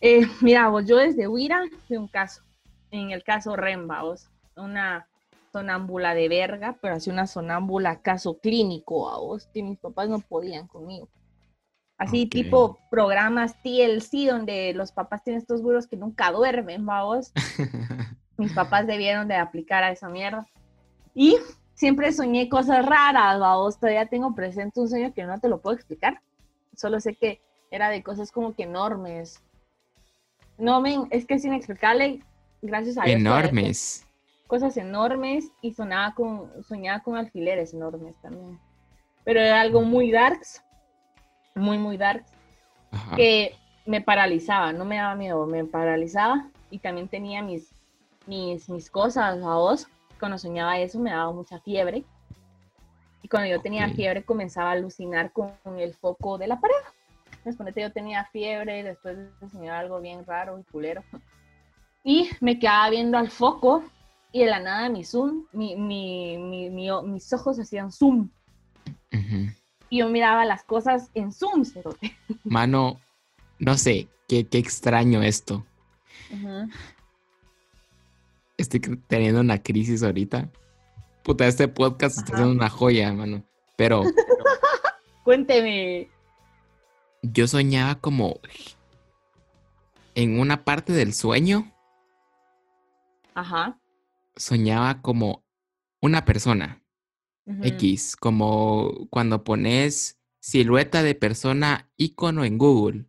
[0.00, 2.42] Eh, mira, vos, yo desde Huira de un caso,
[2.90, 5.06] en el caso Remba, vos, una
[5.52, 10.20] sonámbula de verga, pero así una sonámbula caso clínico a vos, que mis papás no
[10.20, 11.08] podían conmigo.
[11.98, 17.32] Así tipo programas TLC donde los papás tienen estos burros que nunca duermen, vos.
[18.36, 20.46] mis papás debieron de aplicar a esa mierda.
[21.14, 21.38] Y
[21.76, 23.78] siempre soñé cosas raras, vos.
[23.78, 26.20] Todavía tengo presente un sueño que no te lo puedo explicar.
[26.74, 29.40] Solo sé que era de cosas como que enormes.
[30.58, 32.24] No, me es que es inexplicable,
[32.60, 33.20] gracias a Dios.
[33.20, 34.06] Enormes
[34.46, 38.58] cosas enormes y sonaba con, soñaba con alfileres enormes también.
[39.24, 40.62] Pero era algo muy darks,
[41.54, 42.30] muy, muy darks,
[43.16, 47.70] que me paralizaba, no me daba miedo, me paralizaba y también tenía mis,
[48.26, 49.88] mis, mis cosas a vos.
[50.18, 52.04] Cuando soñaba eso me daba mucha fiebre.
[53.22, 56.74] Y cuando yo tenía fiebre comenzaba a alucinar con el foco de la pared.
[57.44, 59.16] Después yo tenía fiebre, después
[59.52, 61.02] soñaba algo bien raro y culero.
[62.02, 63.84] Y me quedaba viendo al foco
[64.32, 68.28] y de la nada mi zoom, mi, mi, mi, mis ojos hacían zoom.
[69.88, 72.16] Y yo miraba las cosas en zoom, cerote.
[72.44, 73.00] Mano,
[73.58, 75.64] no sé, qué, qué extraño esto.
[78.66, 80.50] Estoy teniendo una crisis ahorita.
[81.22, 83.44] Puta, este podcast está siendo una joya, mano.
[83.76, 84.02] Pero.
[85.22, 86.08] Cuénteme.
[87.22, 88.40] yo soñaba como
[90.14, 91.72] en una parte del sueño,
[93.34, 93.78] Ajá.
[94.36, 95.44] soñaba como
[96.00, 96.82] una persona
[97.62, 103.06] X, como cuando pones silueta de persona icono en Google,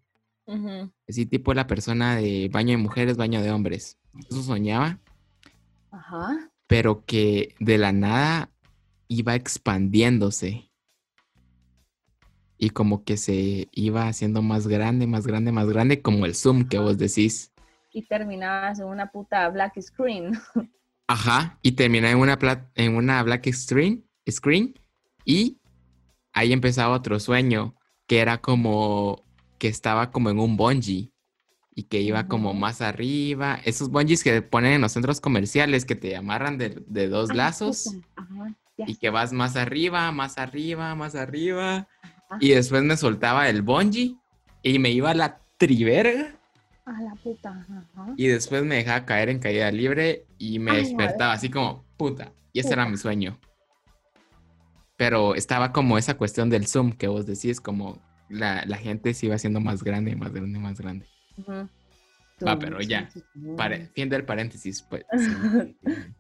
[1.08, 3.98] así tipo la persona de baño de mujeres, baño de hombres.
[4.30, 5.00] Eso soñaba,
[5.98, 6.52] Ajá.
[6.68, 8.52] pero que de la nada
[9.08, 10.70] iba expandiéndose.
[12.58, 16.68] Y como que se iba haciendo más grande, más grande, más grande, como el zoom
[16.68, 17.54] que vos decís.
[17.92, 20.34] Y terminabas en una puta black screen.
[21.08, 22.38] Ajá, y terminé en una,
[22.76, 24.74] en una black screen, screen
[25.24, 25.62] y
[26.34, 27.76] ahí empezaba otro sueño
[28.08, 29.24] que era como
[29.58, 31.12] que estaba como en un bungee
[31.78, 33.60] y que iba como más arriba.
[33.64, 37.96] Esos bungees que ponen en los centros comerciales que te amarran de, de dos lazos
[38.16, 38.56] Ajá.
[38.88, 41.88] Y que vas más arriba, más arriba, más arriba.
[42.02, 42.38] Ajá.
[42.40, 44.16] Y después me soltaba el bungee
[44.64, 46.40] y me iba a la triverga
[46.84, 47.52] A la puta.
[47.52, 48.14] Ajá.
[48.18, 52.34] y después me dejaba caer en caída libre y me Ay, despertaba así como, puta.
[52.54, 53.40] Y ese era mi sueño.
[54.96, 59.28] Pero estaba como esa cuestión del zoom que vos decís, como la, la gente se
[59.28, 61.06] iba haciendo más grande, más grande, más grande.
[62.46, 63.10] Va, pero ya.
[63.56, 65.06] Pare- fin del paréntesis, pues.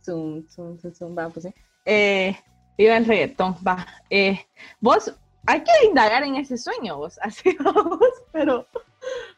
[0.01, 1.53] Zum, zum, zum, va, pues sí.
[1.85, 2.35] Eh,
[2.77, 3.85] viva el reggaetón, va.
[4.09, 4.39] Eh,
[4.79, 5.13] vos,
[5.45, 7.99] hay que indagar en ese sueño, vos, así vos,
[8.31, 8.65] pero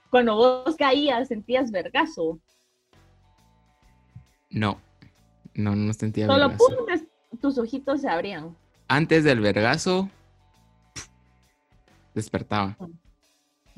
[0.10, 2.40] cuando vos caías, sentías vergazo.
[4.50, 4.80] No,
[5.54, 6.86] no, no sentía Solo vergazo.
[6.86, 8.56] des- tus ojitos se abrían.
[8.88, 10.10] Antes del vergazo,
[12.16, 12.76] despertaba.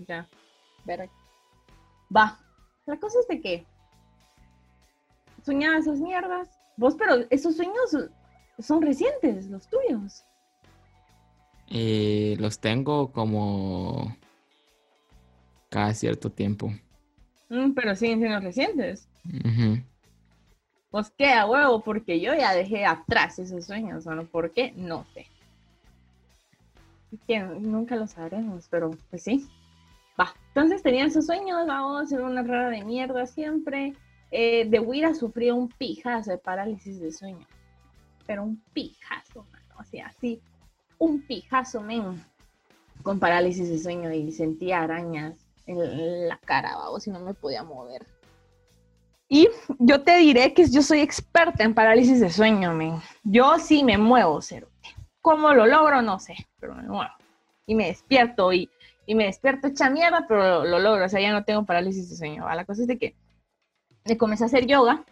[0.08, 0.28] Ya,
[0.86, 1.12] verga.
[2.16, 2.40] Va.
[2.86, 3.66] La cosa es de que
[5.44, 6.50] soñaba esas mierdas.
[6.78, 7.96] Vos, pero esos sueños
[8.60, 10.24] son recientes, los tuyos.
[11.68, 14.16] Eh, los tengo como
[15.70, 16.72] cada cierto tiempo.
[17.50, 19.08] Mm, pero siguen siendo recientes.
[19.26, 19.82] Ujú.
[20.90, 24.26] Pues qué a huevo, porque yo ya dejé atrás esos sueños, ¿no?
[24.26, 24.74] ¿Por qué?
[24.76, 25.28] No sé.
[27.28, 29.50] Que nunca lo sabremos, pero pues sí.
[30.48, 33.94] Entonces tenía esos sueños, vamos, era una rara de mierda siempre.
[34.32, 37.46] Eh, de Wira sufría un pijazo de parálisis de sueño.
[38.26, 39.76] Pero un pijazo, mano.
[39.80, 40.42] O sea, así,
[40.98, 42.24] un pijazo, men.
[43.04, 47.64] Con parálisis de sueño y sentía arañas en la cara, vamos, y no me podía
[47.64, 48.06] mover.
[49.28, 49.48] Y
[49.80, 53.02] yo te diré que yo soy experta en parálisis de sueño, men.
[53.24, 54.90] Yo sí me muevo, cerote.
[55.22, 56.02] ¿Cómo lo logro?
[56.02, 57.12] No sé, pero me muevo.
[57.66, 58.70] Y me despierto y,
[59.12, 61.04] y me despierto hecha mierda, pero lo, lo logro.
[61.06, 62.46] O sea, ya no tengo parálisis de sueño.
[62.46, 62.56] ¿va?
[62.56, 63.14] La cosa es de que
[64.06, 65.04] me comencé a hacer yoga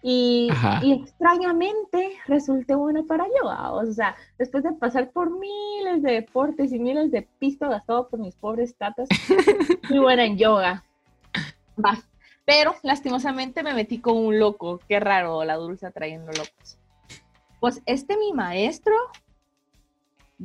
[0.00, 0.48] y,
[0.84, 3.72] extrañamente resulté buena para yoga.
[3.72, 8.20] O sea, después de pasar por miles de deportes y miles de pisto gastado por
[8.20, 9.08] mis pobres tatas,
[9.90, 10.84] muy buena en yoga.
[11.84, 11.98] Va.
[12.44, 14.78] Pero lastimosamente me metí con un loco.
[14.88, 16.78] Qué raro, la dulce trayendo locos.
[17.58, 18.94] Pues este mi maestro,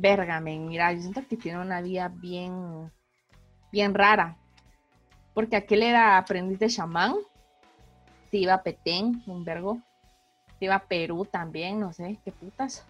[0.00, 2.90] verga, men, mira, yo siento que tiene una vida bien,
[3.72, 4.36] bien rara.
[5.34, 7.14] Porque aquel era aprendiz de chamán.
[8.30, 9.78] Se iba a Petén, un vergo.
[10.58, 12.84] Se iba a Perú también, no sé, qué putas.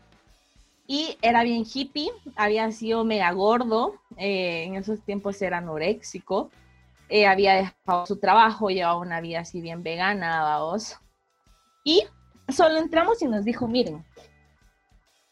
[0.86, 6.50] Y era bien hippie, había sido mega gordo, eh, en esos tiempos era anoréxico,
[7.10, 10.98] eh, había dejado su trabajo, llevaba una vida así bien vegana, vamos.
[11.84, 12.04] Y
[12.48, 14.02] solo entramos y nos dijo, miren,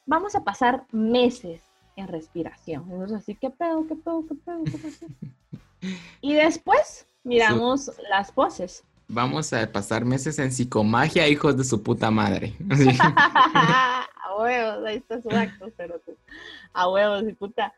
[0.05, 1.66] vamos a pasar meses
[1.97, 2.85] en respiración.
[2.89, 5.07] Y nosotros así, ¿qué pedo, qué pedo, qué pedo, qué pasó?
[6.21, 8.85] Y después miramos las poses.
[9.09, 12.55] Vamos a pasar meses en psicomagia, hijos de su puta madre.
[13.15, 14.07] A
[14.39, 16.01] huevos, ahí está su acto, pero
[16.73, 17.73] a huevos y puta.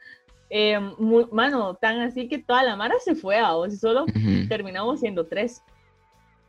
[0.51, 4.07] Eh, mu- mano, tan así que toda la mara se fue a vos y solo
[4.49, 5.63] terminamos siendo tres.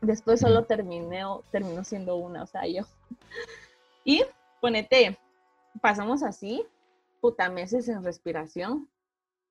[0.02, 2.84] Después solo terminé, terminó siendo una, o sea, yo.
[4.06, 4.24] Y
[4.62, 5.20] ponete,
[5.82, 6.64] pasamos así,
[7.20, 8.90] puta meses en respiración.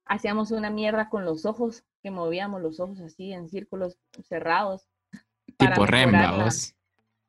[0.05, 4.89] Hacíamos una mierda con los ojos, que movíamos los ojos así en círculos cerrados.
[5.59, 6.15] Tipo REM.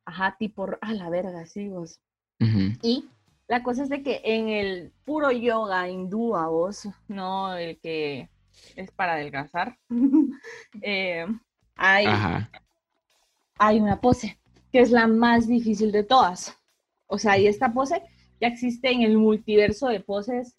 [0.05, 1.99] Ajá, tipo, a la verga, sí, vos.
[2.39, 2.73] Ujú.
[2.81, 3.07] Y
[3.47, 8.29] la cosa es de que en el puro yoga hindú, a vos, no el que
[8.75, 9.77] es para adelgazar,
[10.81, 11.27] eh,
[11.75, 12.49] hay, Ajá.
[13.57, 14.39] hay una pose
[14.71, 16.57] que es la más difícil de todas.
[17.07, 18.03] O sea, y esta pose
[18.39, 20.55] ya existe en el multiverso de poses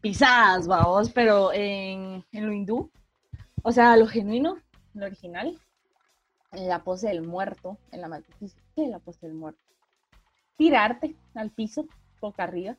[0.00, 2.90] pisadas, vamos, pero en, en lo hindú,
[3.62, 4.56] o sea, lo genuino,
[4.92, 5.58] lo original,
[6.52, 9.60] en la pose del muerto, en la difícil, ¿qué es la pose del muerto?
[10.56, 11.86] Tirarte al piso,
[12.20, 12.76] boca arriba,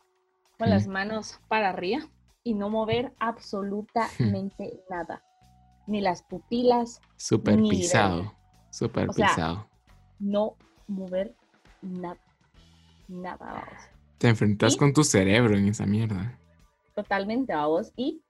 [0.58, 0.92] con las Ujú.
[0.94, 2.08] manos para arriba,
[2.44, 5.24] y no mover absolutamente nada.
[5.88, 7.02] Ni las pupilas.
[7.16, 8.34] Súper ni pisado.
[8.72, 9.70] Súper sea, pisado.
[10.20, 10.56] No
[10.88, 11.36] mover
[11.82, 12.20] nada.
[13.08, 13.95] Nada, vamos.
[14.18, 16.38] Te enfrentas con tu cerebro en esa mierda.
[16.96, 17.92] Totalmente, vamos.
[17.96, 18.22] Y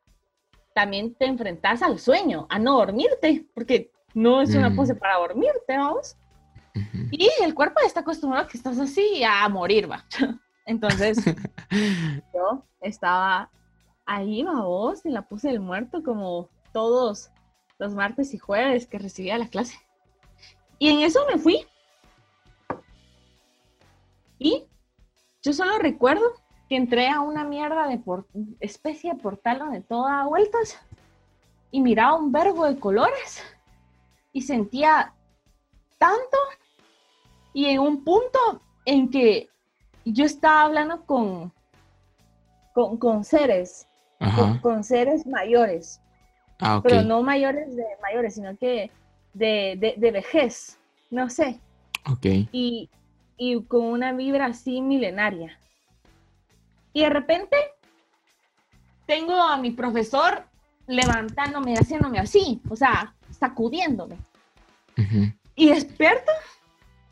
[0.73, 4.75] también te enfrentas al sueño, a no dormirte, porque no es una Mm.
[4.75, 6.15] pose para dormirte, vamos.
[7.11, 10.03] Y el cuerpo está acostumbrado a que estás así a morir, va.
[10.65, 11.17] Entonces,
[12.33, 13.49] yo estaba
[14.05, 17.29] ahí, vos, en la puse del muerto, como todos
[17.77, 19.77] los martes y jueves que recibía la clase.
[20.79, 21.65] Y en eso me fui.
[24.39, 24.65] Y
[25.45, 26.25] yo solo recuerdo
[26.67, 28.25] que entré a una mierda de por-
[28.59, 30.79] especie de portal donde todo daba vueltas
[31.69, 33.43] y miraba un verbo de colores
[34.33, 35.13] y sentía
[35.99, 36.37] tanto
[37.53, 38.39] y en un punto
[38.85, 39.47] en que
[40.03, 41.53] yo estaba hablando con,
[42.73, 43.87] con, con seres,
[44.35, 46.01] con, con seres mayores,
[46.59, 46.83] Ah, ok.
[46.83, 48.89] pero no mayores de mayores, sino que
[49.33, 50.79] de, de, de vejez,
[51.11, 51.59] no sé,
[52.11, 52.25] Ok.
[52.51, 52.89] y,
[53.37, 55.59] y con una vibra así milenaria.
[56.93, 57.57] Y de repente
[59.05, 60.45] tengo a mi profesor
[60.87, 64.17] levantándome, haciéndome así, o sea, sacudiéndome.
[65.55, 66.31] Y despierto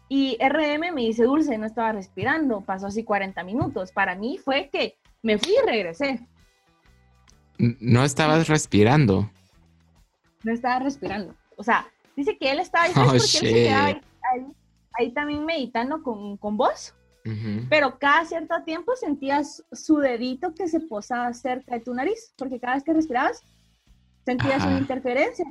[0.08, 3.92] y RM me dice, Dulce, no estaba respirando, pasó así 40 minutos.
[3.92, 6.20] Para mí fue que me fui y regresé,
[7.58, 9.30] No estabas respirando.
[10.44, 11.36] no estaba respirando.
[11.58, 12.88] O sea, dice que él estaba.
[12.92, 14.02] Oh, porque él se quedaba ahí.
[14.94, 16.94] Ahí- también meditando con, con vos.
[17.26, 17.66] Ujú.
[17.70, 22.60] Pero cada cierto tiempo sentías su dedito que se posaba cerca de tu nariz, porque
[22.60, 23.42] cada vez que respirabas
[24.26, 24.68] sentías Ajá.
[24.70, 25.46] una interferencia.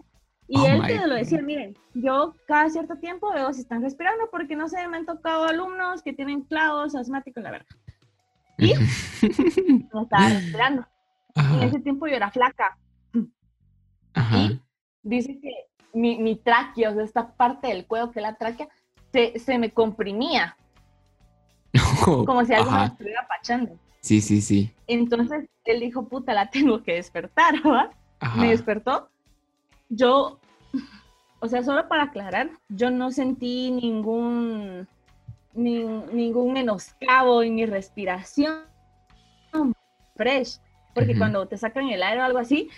[0.48, 4.28] Y Oh él te lo decía, miren, yo cada cierto tiempo veo si están respirando,
[4.30, 7.66] porque no sé, me han tocado alumnos que tienen clavos, asmáticos, la verdad.
[8.58, 8.74] ¿Y?
[9.94, 10.86] No estaba respirando.
[11.36, 11.64] En Ajá.
[11.64, 12.76] ese tiempo yo era flaca.
[14.14, 14.50] Ajá.
[15.02, 15.50] Dice que
[15.94, 18.68] mi, mi tráquea, o sea, esta parte del cuello que es la tráquea,
[19.12, 20.56] se, se me comprimía,
[22.04, 23.78] como si algo me estuviera pachando.
[24.00, 24.72] Sí, sí, sí.
[24.86, 27.90] Entonces él dijo, puta, la tengo que despertar, ¿verdad?
[28.20, 28.38] Ajá.
[28.40, 29.08] Me despertó.
[29.88, 30.38] Yo,
[31.40, 34.88] o sea, solo para aclarar, yo no sentí ningún,
[35.54, 38.64] ni- ningún menoscabo en mi respiración
[40.16, 40.58] fresh,
[40.94, 41.18] porque Ujú.
[41.18, 42.70] cuando te sacan el aire o algo así,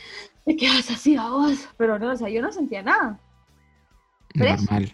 [0.44, 3.18] te quedas así, vamos, pero no, o sea, yo no sentía nada.
[4.34, 4.60] ¿Fresh?
[4.60, 4.92] Normal.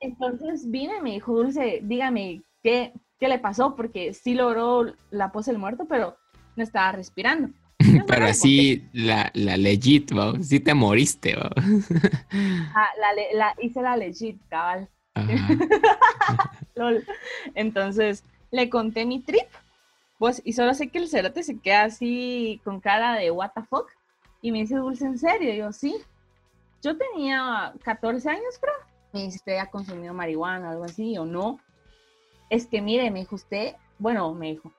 [0.00, 3.74] Entonces vine y me dijo, Dulce, dígame, ¿qué, qué le pasó?
[3.74, 6.16] Porque sí logró la pose del muerto, pero
[6.56, 7.50] no estaba respirando.
[8.08, 10.34] Pero así, la, la legit, ¿va?
[10.42, 11.50] Sí te moriste, ¿va?
[12.74, 14.88] Ah, la, le- la- hice la legit, cabal.
[16.74, 17.04] Lol.
[17.54, 19.46] Entonces le conté mi trip.
[20.18, 23.62] Pues, y solo sé que el cerote se queda así con cara de what the
[23.62, 23.88] fuck.
[24.42, 25.54] Y me dice, Dulce, ¿en serio?
[25.54, 25.94] Y yo, sí.
[26.82, 28.74] Yo tenía 14 años, creo.
[29.12, 31.58] Me dice, ¿usted ha consumido marihuana o algo así o no?
[32.50, 34.72] Es que mire, me dijo usted, bueno, me dijo,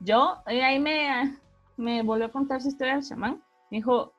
[0.00, 1.38] yo, y ahí me,
[1.76, 3.42] me volvió a contar su historia del chamán.
[3.70, 4.12] Me dijo,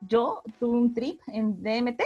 [0.00, 2.02] yo tuve un trip en DMT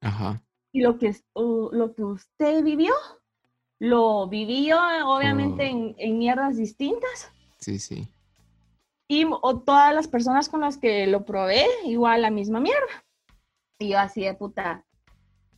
[0.00, 0.42] Ajá.
[0.72, 2.94] y lo que, uh, lo que usted vivió,
[3.78, 5.66] lo vivió obviamente Oh.
[5.66, 7.30] en, en mierdas distintas.
[7.58, 8.08] Sí, sí.
[9.08, 13.04] Y o todas las personas con las que lo probé, igual la misma mierda.
[13.78, 14.84] Y yo así de puta,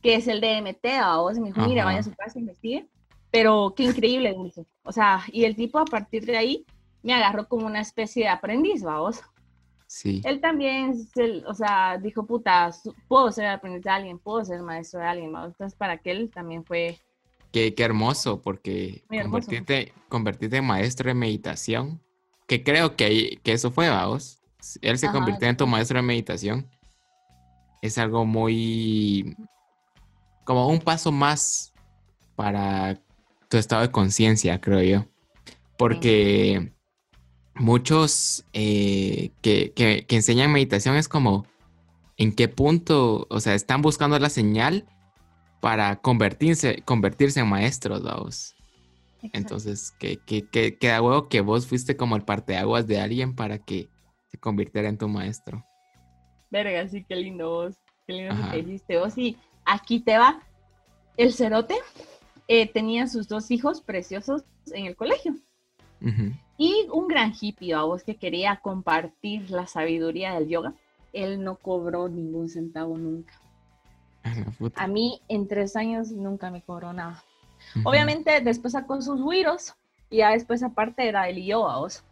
[0.01, 0.85] ¿qué es el DMT?
[1.01, 2.87] A vos me dijo, mira, vaya a su casa, investigue.
[3.31, 4.65] Pero qué increíble, Dulce.
[4.83, 6.65] O sea, y el tipo a partir de ahí
[7.01, 9.21] me agarró como una especie de aprendiz, vamos.
[9.87, 10.21] Sí.
[10.23, 10.93] Él también,
[11.47, 12.71] o sea, dijo, puta,
[13.07, 15.45] puedo ser aprendiz de alguien, puedo ser maestro de alguien, ¿va?
[15.45, 16.97] Entonces para que él también fue
[17.51, 19.47] Qué, qué hermoso, porque hermoso.
[19.47, 22.01] convertirte, convertirte en maestro de meditación,
[22.47, 24.39] que creo que, que eso fue, vamos.
[24.81, 26.69] Él se Ajá, convirtió en tu maestro de meditación.
[27.81, 29.35] Es algo muy...
[30.43, 31.73] como un paso más
[32.35, 32.99] para
[33.49, 35.05] tu estado de conciencia, creo yo.
[35.77, 36.73] Porque
[37.55, 41.45] muchos eh, que, que- que enseñan meditación es como
[42.17, 44.85] en qué punto, o sea, están buscando la señal
[45.59, 48.55] para convertirse, convertirse en maestros, vamos.
[49.33, 53.89] Entonces, que, que, da huevo que vos fuiste como el parteaguas de alguien para que
[54.29, 55.63] se convirtiera en tu maestro.
[56.49, 57.75] Verga, sí, qué lindo vos.
[58.07, 59.17] Qué lindo que dijiste vos.
[59.17, 59.37] Y
[59.71, 60.41] aquí te va.
[61.17, 61.75] El cerote
[62.47, 64.43] eh, tenía sus dos hijos preciosos
[64.73, 65.35] en el colegio.
[66.57, 70.73] Y un gran hippie, a vos que quería compartir la sabiduría del yoga.
[71.13, 73.33] Él no cobró ningún centavo nunca.
[74.75, 77.23] A mí en tres años nunca me cobró nada.
[77.83, 79.75] Obviamente después sacó sus güiros
[80.09, 82.03] y ya después aparte era él y yo, vos.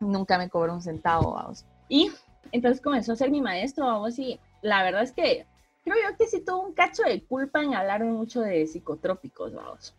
[0.00, 1.64] nunca me cobró un centavo, vamos.
[1.88, 2.10] Y
[2.52, 5.46] entonces comenzó a ser mi maestro, vamos, y la verdad es que
[5.86, 9.94] creo yo que sí tuvo un cacho de culpa en hablarme mucho de psicotrópicos, vamos.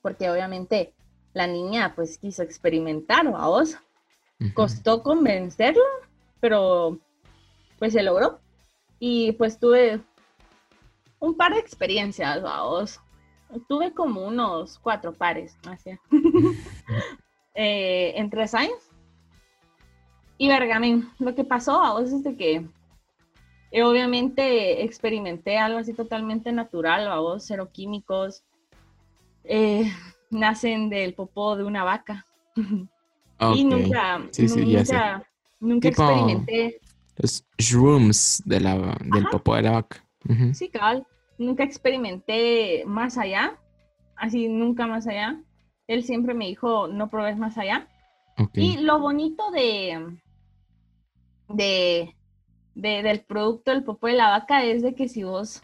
[0.00, 0.94] Porque obviamente
[1.34, 3.76] la niña pues quiso experimentar, vamos.
[4.54, 5.82] Costó convencerlo,
[6.40, 6.98] pero
[7.78, 8.40] pues se logró.
[8.98, 10.00] Y pues tuve
[11.18, 12.98] un par de experiencias, vamos.
[13.68, 15.90] Tuve como unos cuatro pares, así.
[17.54, 18.90] eh, entre Science
[20.38, 21.10] y Bergamin.
[21.18, 22.66] Lo que pasó, vos, es de que
[23.76, 28.42] eh, obviamente experimenté algo así totalmente natural, vos, cero químicos.
[29.44, 29.92] Eh,
[30.30, 32.26] nacen del popó de una vaca.
[33.54, 35.28] Y nunca, nunca,
[35.60, 36.80] nunca experimenté.
[37.16, 40.06] Los shrooms de la, del popó de la vaca.
[40.54, 41.06] Sí, cabal.
[41.36, 43.58] Nunca experimenté más allá,
[44.16, 45.38] así nunca más allá.
[45.86, 47.86] Él siempre me dijo, no probes más allá.
[48.54, 50.16] Y lo bonito de,
[51.50, 52.16] de,
[52.76, 55.62] del producto del popó de la vaca es de que si vos...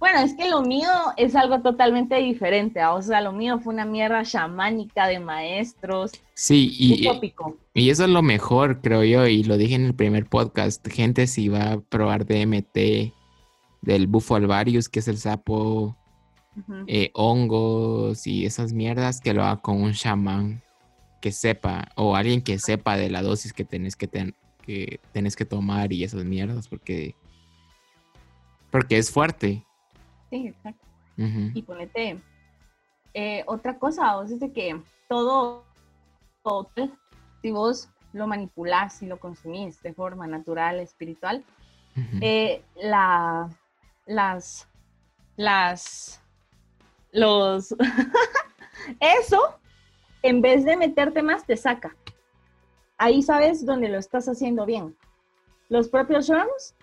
[0.00, 0.88] Bueno, es que lo mío
[1.18, 6.12] es algo totalmente diferente, o sea, lo mío fue una mierda chamánica de maestros.
[6.32, 7.06] Sí, y,
[7.74, 11.26] y eso es lo mejor, creo yo, y lo dije en el primer podcast, gente
[11.26, 13.12] si va a probar DMT,
[13.82, 15.98] del bufo alvarius, que es el sapo,
[16.86, 20.62] eh, hongos y esas mierdas, que lo haga con un chamán
[21.20, 24.34] que sepa, o alguien que sepa de la dosis que tenés que,
[24.64, 27.14] que, tenés que tomar y esas mierdas, porque,
[28.70, 29.64] porque es fuerte.
[30.30, 30.84] Sí, exacto.
[31.16, 32.18] Y ponete
[33.14, 35.64] eh, otra cosa, vos es de que todo,
[36.42, 36.68] todo,
[37.40, 41.44] si vos lo manipulás y lo consumís de forma natural, espiritual,
[42.20, 43.48] eh, la,
[44.06, 44.68] las,
[45.36, 46.20] las,
[47.12, 47.76] los,
[48.98, 49.60] eso,
[50.22, 51.94] en vez de meterte más, te saca.
[52.98, 54.96] Ahí sabes dónde lo estás haciendo bien.
[55.68, 56.74] Los propios germs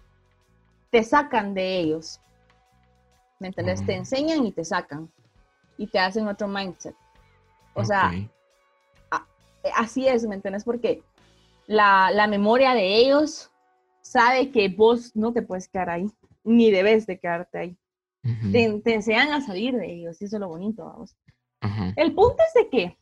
[0.89, 2.20] te sacan de ellos.
[3.39, 3.86] ¿Me entiendes?
[3.86, 5.12] Te enseñan y te sacan.
[5.78, 6.95] Y te hacen otro mindset.
[7.74, 8.12] O sea,
[9.76, 10.64] así es, ¿me entiendes?
[10.64, 11.03] Porque
[11.66, 13.49] la, la memoria de ellos
[14.01, 16.12] sabe que vos no te puedes quedar ahí
[16.43, 17.78] ni debes de quedarte ahí.
[18.51, 21.16] te, enseñan a salir de ellos y eso es lo bonito, vamos.
[21.95, 22.97] El punto es de que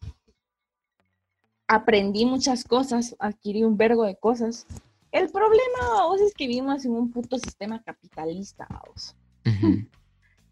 [1.70, 4.66] aprendí muchas cosas, adquirí un vergo de cosas.
[5.12, 9.16] El problema, vamos, es que vivimos en un puto sistema capitalista, vamos.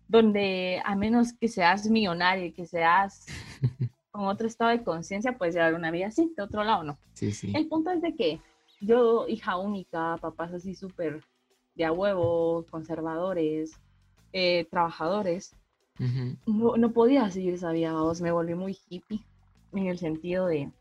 [0.08, 3.26] Donde a menos que seas millonario y que seas
[4.12, 7.00] con otro estado de conciencia, puedes llevar una vida así, de otro lado no.
[7.14, 7.52] Sí, sí.
[7.56, 8.40] El punto es de que
[8.80, 11.24] yo, hija única, papás así súper
[11.74, 13.80] de a huevo, conservadores,
[14.34, 15.56] eh, trabajadores,
[16.46, 19.26] no, no, podía seguir esa vida, vos, me volví muy hippie
[19.74, 20.72] en el sentido de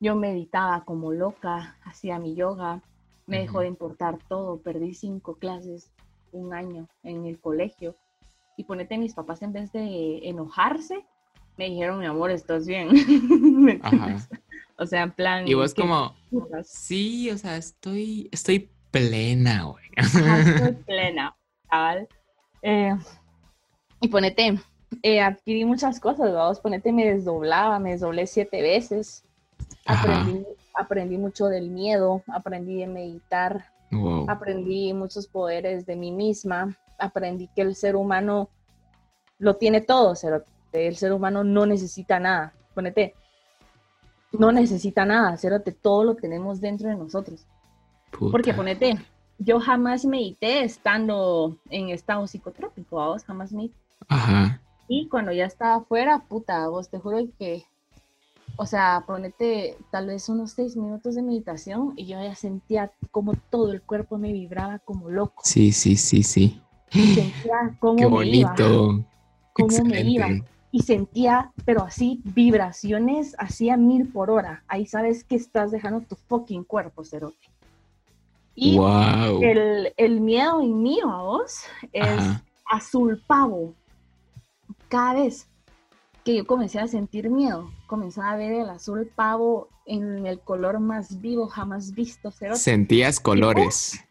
[0.00, 2.82] yo meditaba como loca, hacía mi yoga,
[3.26, 5.92] me dejó de importar todo, perdí cinco clases,
[6.32, 7.96] un año en el colegio
[8.56, 11.04] y ponete mis papás en vez de enojarse,
[11.56, 12.88] me dijeron, mi amor, ¿estás bien?
[14.80, 15.48] O sea, en plan...
[15.48, 16.14] Y vos como,
[16.62, 19.84] sí, o sea, estoy, estoy plena, güey.
[19.96, 21.36] Estoy plena,
[21.68, 22.06] cabal.
[22.62, 22.96] Eh,
[24.00, 24.60] y ponete,
[25.02, 29.24] eh, adquirí muchas cosas, vamos, ponete, me desdoblaba, me desdoblé siete veces.
[29.88, 33.64] Aprendí, aprendí, mucho del miedo, aprendí a meditar,
[34.28, 38.50] aprendí muchos poderes de mí misma, aprendí que el ser humano
[39.38, 40.14] lo tiene todo,
[40.72, 42.52] el ser humano no necesita nada.
[42.74, 43.14] Ponete,
[44.32, 47.46] no necesita nada, cérate, todo lo tenemos dentro de nosotros.
[48.30, 48.98] Porque ponete,
[49.38, 53.76] yo jamás medité estando en estado psicotrópico, vos jamás medité.
[54.08, 54.60] Ajá.
[54.86, 57.64] Y cuando ya estaba afuera, puta, vos te juro que,
[58.60, 63.34] o sea, ponete tal vez unos seis minutos de meditación y yo ya sentía como
[63.34, 65.42] todo el cuerpo me vibraba como loco.
[65.44, 66.60] Sí, sí, sí, sí.
[66.90, 69.04] Y sentía como Qué bonito.
[69.52, 70.26] cómo me iba.
[70.72, 74.64] Y sentía, pero así, vibraciones así a mil por hora.
[74.66, 77.36] Ahí sabes que estás dejando tu fucking cuerpo, cerote.
[78.56, 82.20] Y el, miedo en mí, a vos, es
[82.68, 83.72] azul pavo.
[84.88, 85.46] Cada vez
[86.24, 90.78] que yo comencé a sentir miedo, comenzaba a ver el azul pavo en el color
[90.78, 92.30] más vivo jamás visto.
[92.30, 94.04] Sentías colores.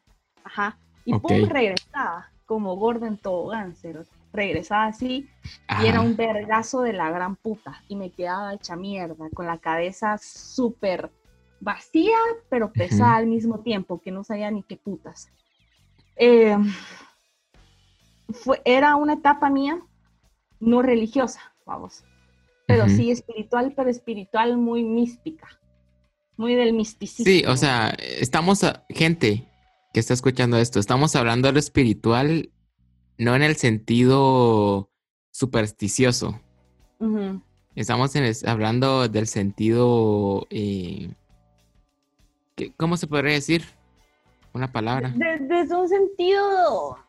[0.44, 0.78] ajá.
[1.06, 4.04] Y pum, regresaba como Gordon Tobogán, cero.
[4.34, 5.30] Regresaba así
[5.82, 7.82] y era un vergazo de la gran puta.
[7.88, 11.10] Y me quedaba hecha mierda, con la cabeza súper
[11.62, 12.18] vacía,
[12.50, 15.30] pero pesada al mismo tiempo, que no sabía ni qué putas.
[16.18, 16.58] Eh,
[18.30, 19.80] fue, era una etapa mía
[20.60, 22.04] no religiosa, vamos,
[22.68, 25.47] pero sí espiritual, pero espiritual muy mística.
[26.39, 27.26] muy del misticismo.
[27.26, 29.47] Sí, o sea, estamos, a- gente
[29.91, 32.51] que está escuchando esto, estamos hablando de lo espiritual,
[33.18, 34.91] no en el sentido
[35.32, 36.39] supersticioso.
[37.74, 41.09] Estamos en el- hablando del sentido, eh,
[42.55, 43.63] ¿qué- ¿cómo se podría decir?
[44.53, 45.09] Una palabra.
[45.15, 46.99] De- desde un sentido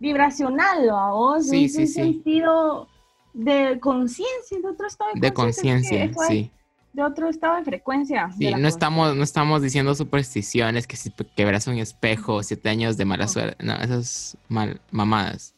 [0.00, 1.46] vibracional, ¿a vos?
[1.48, 1.92] Sí, un, sí, un sí.
[1.92, 2.88] sentido
[3.32, 6.50] de conciencia, de otro estado de, De conciencia, que fue sí.
[6.92, 8.30] De otro estado de frecuencia.
[8.32, 12.96] Sí, de no estamos, no estamos diciendo supersticiones, que si quebras un espejo, siete años
[12.96, 13.30] de mala No.
[13.30, 13.64] suerte.
[13.64, 15.54] No, esas mal, mamadas.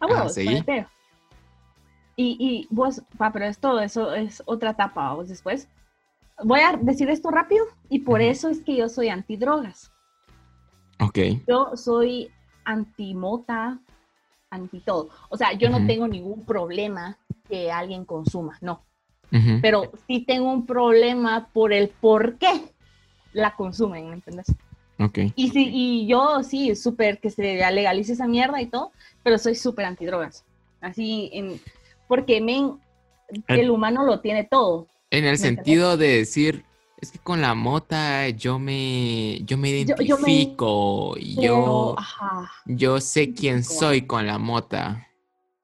[0.00, 0.48] Ah, seguí.
[0.62, 0.86] ponete.
[2.16, 5.68] Y, y vos, va, pero esto eso es otra etapa, vos después.
[6.42, 9.92] Voy a decir esto rápido y por eso es que yo soy antidrogas.
[11.00, 11.18] Ok.
[11.46, 12.30] Yo soy
[12.64, 13.78] antimota,
[14.50, 15.08] anti todo.
[15.28, 17.18] O sea, yo no tengo ningún problema
[17.48, 18.82] que alguien consuma, no.
[19.60, 22.48] Pero sí tengo un problema por el por qué
[23.32, 24.46] la consumen, ¿me entiendes?
[24.98, 25.18] Ok.
[25.36, 28.92] Y, sí, y yo sí, súper que se legalice esa mierda y todo,
[29.22, 30.44] pero soy súper antidrogas.
[30.80, 31.60] Así, en,
[32.08, 32.78] porque men,
[33.48, 34.88] el humano lo tiene todo.
[35.10, 36.64] En el ¿Me sentido de decir,
[37.00, 42.50] es que con la mota yo me, yo me Yo- yo me- identifico yo, ajá,
[42.66, 43.80] yo sé quién identifico.
[43.80, 45.04] soy con la mota.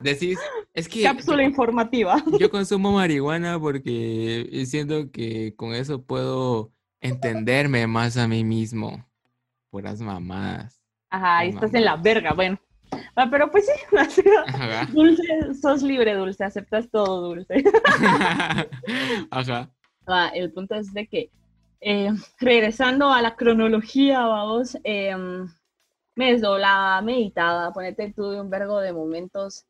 [0.00, 0.38] Decís,
[0.74, 2.22] es que cápsula yo, informativa.
[2.38, 9.04] yo consumo marihuana porque siento que con eso puedo entenderme más a mí mismo.
[9.70, 10.80] Puras mamadas.
[11.10, 12.58] Ajá, ahí estás en la verga, bueno.
[13.16, 14.86] Ah, pero pues sí, Ajá.
[14.92, 15.22] dulce,
[15.60, 17.64] sos libre, dulce, aceptas todo, dulce.
[19.30, 19.70] Ajá.
[20.06, 21.30] Ah, el punto es de que,
[21.80, 25.48] eh, regresando a la cronología, vamos, em,
[26.16, 29.64] me desdoblaba, meditaba, ponete, tuve un vergo de momentos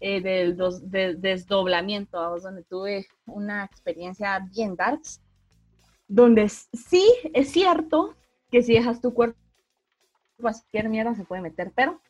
[0.00, 0.56] eh, del
[0.90, 5.20] de- desdoblamiento, vamos, donde tuve una experiencia bien darks,
[6.08, 8.14] donde sí es cierto
[8.50, 9.38] que si dejas tu cuerpo,
[10.40, 12.00] cualquier mierda se puede meter, pero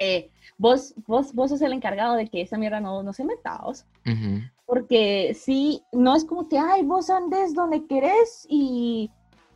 [0.00, 3.60] eh, vos, vos, vos sos el encargado de que esa mierda no, no se meta.
[4.66, 9.10] Porque sí, no es como que, ay, vos andes donde querés y,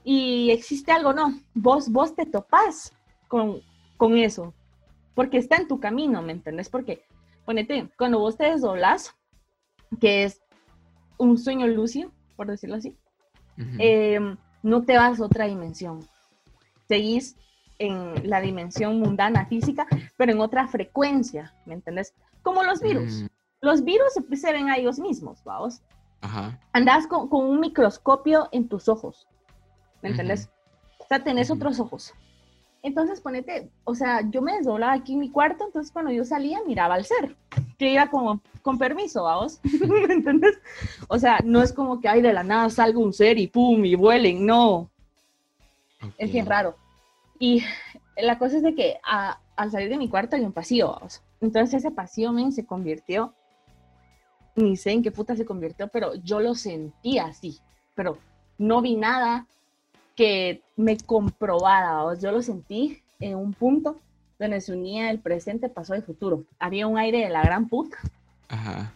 [0.04, 1.34] y existe algo, no.
[1.54, 2.92] Vos, vos te topás
[3.26, 3.60] con,
[3.96, 4.52] con eso,
[5.14, 6.68] porque está en tu camino, ¿me entendés?
[6.68, 7.04] Porque,
[7.46, 9.14] ponete, cuando vos te desdoblas,
[10.00, 10.42] que es
[11.16, 12.96] un sueño lúcido, por decirlo así,
[13.78, 14.18] eh,
[14.62, 16.00] no te vas a otra dimensión.
[16.86, 17.36] Seguís
[17.78, 22.14] en la dimensión mundana física, pero en otra frecuencia, ¿me entendés?
[22.42, 23.22] Como los virus.
[23.22, 23.26] Mm,
[23.60, 25.80] Los virus se, se ven a ellos mismos, vamos.
[26.20, 26.58] Ajá.
[26.72, 29.26] Andás con, con un microscopio en tus ojos,
[30.02, 30.48] ¿me entendés?
[30.98, 32.14] O sea, tenés otros ojos.
[32.82, 36.60] Entonces, ponete, o sea, yo me desdoblaba aquí en mi cuarto, entonces cuando yo salía
[36.66, 37.34] miraba al ser,
[37.78, 39.58] que era como, con permiso, vamos,
[40.08, 40.58] ¿me entendés?
[41.08, 43.86] O sea, no es como que, ay, de la nada salga un ser y pum,
[43.86, 44.90] y vuelen, no,
[46.18, 46.76] es bien raro.
[47.38, 47.62] Y
[48.16, 51.22] la cosa es de que a- al salir de mi cuarto hay un pasillo, vamos.
[51.40, 53.34] Entonces ese pasillo, men, se convirtió,
[54.56, 57.58] ni sé en qué puta se convirtió, pero yo lo sentí así,
[57.94, 58.18] pero
[58.58, 59.46] no vi nada
[60.14, 62.20] que me comprobara, vamos.
[62.22, 64.00] Yo lo sentí en un punto
[64.38, 66.44] donde se unía el presente, pasado y futuro.
[66.58, 67.98] Había un aire de la gran puta,
[68.48, 68.92] Ajá.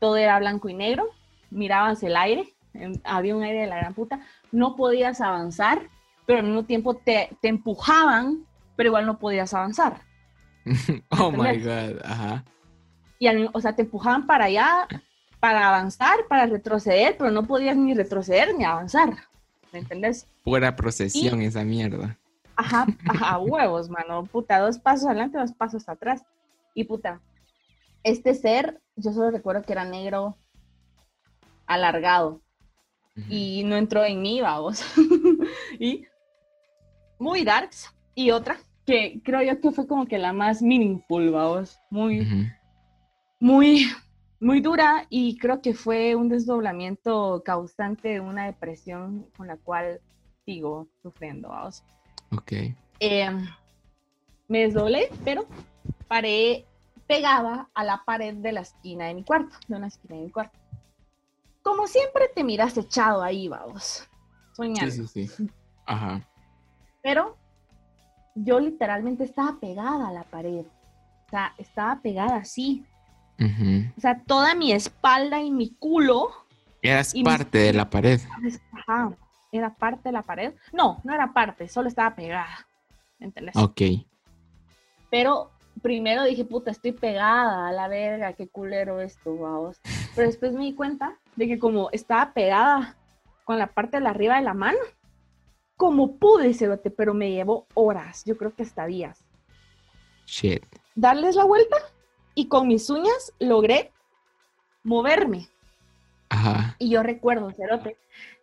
[0.00, 1.06] todo era blanco y negro,
[1.50, 4.20] mirabas el aire, em, había un aire de la gran puta,
[4.52, 5.88] no podías avanzar,
[6.26, 8.44] pero al mismo tiempo te, te empujaban,
[8.76, 10.00] pero igual no podías avanzar.
[11.10, 11.94] Oh my ¿Entendés?
[11.94, 12.02] god.
[12.04, 12.44] Ajá.
[13.18, 14.88] Y al o sea, te empujaban para allá,
[15.40, 19.14] para avanzar, para retroceder, pero no podías ni retroceder ni avanzar.
[19.72, 20.26] ¿Me entendés?
[20.42, 22.18] Pura procesión esa mierda.
[22.56, 24.24] Ajá, ajá, huevos, mano.
[24.24, 26.24] Puta, dos pasos adelante, dos pasos atrás.
[26.74, 27.20] Y puta,
[28.02, 30.36] este ser, yo solo recuerdo que era negro
[31.66, 32.40] alargado.
[33.28, 34.84] Y no entró en mí, vamos.
[35.78, 36.04] y
[37.18, 37.92] muy darks.
[38.14, 41.80] Y otra que creo yo que fue como que la más meaningful, vamos.
[41.90, 42.44] Muy, Ujú.
[43.40, 43.86] muy,
[44.40, 50.00] muy dura y creo que fue un desdoblamiento causante de una depresión con la cual
[50.44, 51.82] sigo sufriendo, vamos.
[52.30, 52.52] Ok.
[53.00, 53.30] Eh,
[54.48, 55.46] me desdoblé, pero
[56.06, 56.66] paré
[57.06, 60.30] pegada a la pared de la esquina de mi cuarto, de una esquina de mi
[60.30, 60.58] cuarto.
[61.62, 64.06] Como siempre te miras echado ahí, vamos,
[64.52, 64.92] soñando.
[64.92, 65.48] Sí, sí, sí.
[65.86, 66.28] Ajá.
[67.04, 67.36] Pero
[68.34, 70.64] yo literalmente estaba pegada a la pared.
[71.26, 72.84] O sea, estaba pegada así.
[73.96, 76.30] O sea, toda mi espalda y mi culo
[76.80, 78.20] Eras Y parte de la pared.
[78.72, 79.12] ajá,
[79.52, 80.54] era parte de la pared.
[80.72, 82.66] No, no era parte, solo estaba pegada.
[83.20, 83.56] ¿Entendés?
[83.56, 83.82] Ok.
[85.10, 85.50] Pero
[85.82, 89.80] primero dije, puta, estoy pegada a la verga, qué culero esto, vamos.
[90.14, 92.96] Pero después me di cuenta de que como estaba pegada
[93.44, 94.78] con la parte de la arriba de la mano.
[95.76, 99.24] Como pude, cerote, pero me llevó horas, yo creo que hasta días.
[100.26, 100.64] Shit.
[100.94, 101.76] Darles la vuelta
[102.34, 103.92] y con mis uñas logré
[104.84, 105.48] moverme.
[106.28, 106.76] Ajá.
[106.78, 107.96] Y yo recuerdo, cerote,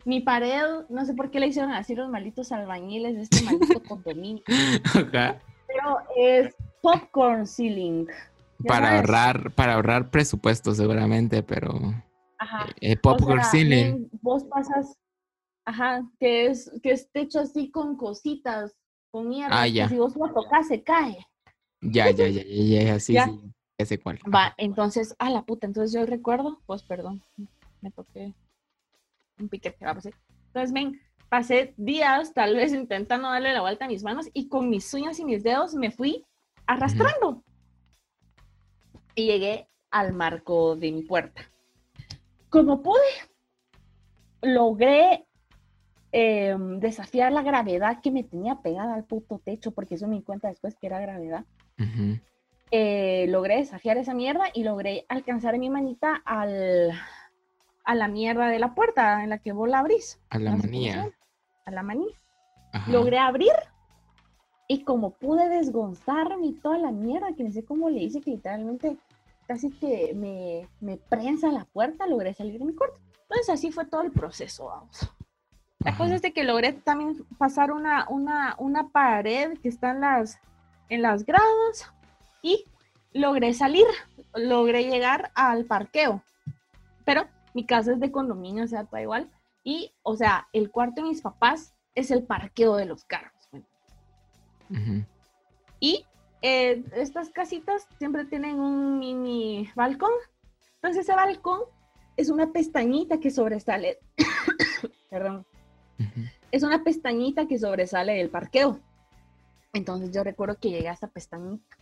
[0.06, 3.82] mi pared, no sé por qué le hicieron así los malditos albañiles de este maldito
[3.88, 4.44] condominio,
[4.94, 8.06] pero es popcorn ceiling.
[8.60, 9.00] ¿ya Para sabes?
[9.02, 11.74] ahorrar, para ahorrar presupuesto seguramente, pero
[12.38, 12.68] Ajá.
[12.80, 14.10] eh, popcorn O sea, ceiling.
[14.22, 14.98] vos pasas,
[15.66, 18.76] ajá, que es, que es techo así con cositas,
[19.12, 19.62] con mierda.
[19.62, 19.90] Ah, que ya.
[19.90, 21.26] Si vos lo tocas, se cae.
[21.82, 23.26] Ya, ya, ya, ya, ya, sí, Ya.
[23.26, 23.40] sí.
[23.80, 24.20] Ya sé cuál.
[24.32, 27.24] Va, entonces, a la puta, entonces yo recuerdo, pues perdón,
[27.82, 28.36] me toqué
[29.40, 30.12] un piquete, va, pues sí.
[30.48, 34.70] Entonces, ven, pasé días tal vez intentando darle la vuelta a mis manos y con
[34.70, 36.24] mis uñas y mis dedos me fui
[36.68, 37.44] arrastrando.
[39.16, 41.42] Y llegué al marco de mi puerta.
[42.50, 43.00] Como pude,
[44.42, 45.26] logré
[46.12, 50.24] eh, desafiar la gravedad que me tenía pegada al puto techo, porque eso me di
[50.24, 51.46] cuenta después que era gravedad
[52.72, 56.92] eh, logré desafiar esa mierda y logré alcanzar mi manita al,
[57.84, 60.20] a la mierda de la puerta en la que vos la abrís.
[60.30, 61.12] A la manía.
[61.66, 62.16] A la manía.
[62.72, 62.90] Ajá.
[62.90, 63.52] Logré abrir
[64.70, 68.32] y como pude desgonzarme y toda la mierda, que no sé cómo le hice, que
[68.32, 68.96] literalmente
[69.46, 72.98] casi que me, me prensa la puerta, logré salir de mi cuarto.
[73.24, 75.14] Entonces así fue todo el proceso, vamos.
[75.84, 80.02] La cosa es de que logré también pasar una, una, una pared que está en
[80.02, 80.40] las,
[80.90, 81.92] en las gradas
[82.44, 82.66] y
[83.14, 83.86] logré salir,
[84.36, 86.22] logré llegar al parqueo.
[87.04, 89.30] Pero mi casa es de condominio, o sea, da igual.
[89.64, 93.34] Y, o sea, el cuarto de mis papás es el parqueo de los carros.
[93.52, 93.60] ¿me
[94.70, 95.06] Ujú.
[95.82, 96.06] y
[96.42, 100.12] eh, estas casitas siempre tienen un mini balcón.
[100.76, 101.62] Entonces ese balcón
[102.18, 104.00] es una pestañita que sobresale.
[105.10, 105.46] Perdón.
[106.52, 108.80] Es una pestañita que sobresale del parqueo.
[109.74, 111.78] Entonces yo recuerdo que llegué a esa pestañita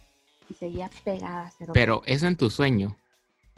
[0.49, 1.51] y seguía pegada.
[1.57, 1.72] cero.
[1.74, 2.95] Pero eso en tu sueño.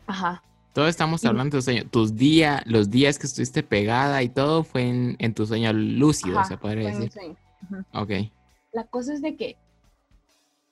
[0.07, 0.41] Ajá.
[0.73, 1.83] Todos estamos hablando de tu sueño.
[1.89, 6.39] Tus días, los días que estuviste pegada y todo fue en, en tu sueño lúcido,
[6.39, 7.11] ajá, se podría fue decir.
[7.11, 7.35] sueño.
[7.93, 8.11] Ok.
[8.71, 9.57] La cosa es de que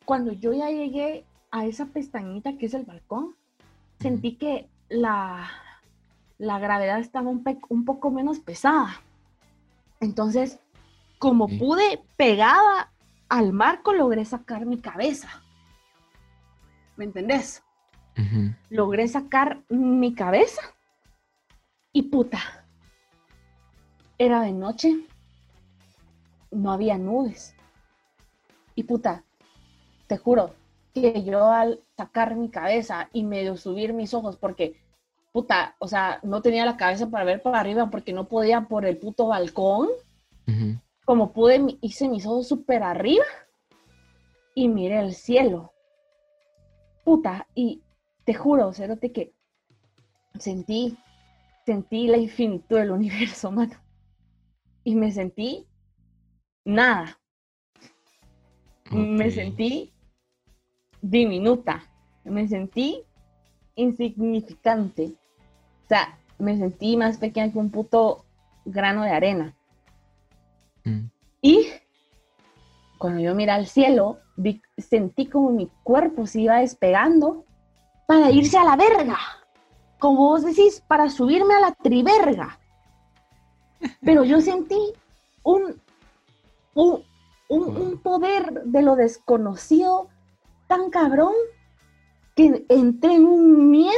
[0.05, 3.35] cuando yo ya llegué a esa pestañita que es el balcón,
[3.99, 5.49] sentí que la,
[6.37, 9.01] la gravedad estaba un poco menos pesada.
[10.00, 10.60] Entonces,
[11.18, 12.91] como pude pegada
[13.28, 15.43] al marco, logré sacar mi cabeza.
[16.95, 17.64] ¿Me entendés?
[18.70, 20.62] Logré sacar mi cabeza
[21.93, 22.66] y puta.
[24.18, 25.08] Era de noche,
[26.52, 27.56] no había nubes.
[28.76, 29.24] Y puta,
[30.08, 30.56] te juro
[30.93, 34.82] que yo al sacar mi cabeza y medio subir mis ojos, porque
[35.32, 38.86] puta, o sea, no tenía la cabeza para ver para arriba porque no podía por
[38.86, 39.89] el puto balcón.
[41.05, 43.25] Como pude, hice mis ojos súper arriba
[44.55, 45.73] y miré el cielo.
[47.03, 47.84] Puta, y
[48.23, 49.34] te juro, Cerote, que
[50.39, 50.97] sentí,
[51.65, 53.75] sentí la infinitud del universo, mano.
[54.84, 55.67] Y me sentí
[56.65, 57.19] nada.
[58.91, 59.93] Me sentí
[61.01, 61.84] diminuta.
[62.23, 63.03] Me sentí
[63.80, 65.13] insignificante.
[65.86, 68.25] O sea, me sentí más pequeña que un puto
[68.65, 69.55] grano de arena.
[70.86, 71.05] Mm.
[71.41, 71.67] Y
[72.97, 77.45] cuando yo miré al cielo, vi- sentí como mi cuerpo se iba despegando
[78.07, 79.17] para irse a la verga.
[79.99, 82.59] Como vos decís, para subirme a la triverga.
[84.01, 84.77] Pero yo sentí
[85.43, 85.82] un,
[86.73, 87.03] un,
[87.47, 90.09] un- un poder de lo desconocido
[90.67, 91.34] tan cabrón
[92.39, 93.91] que entré en un miedo.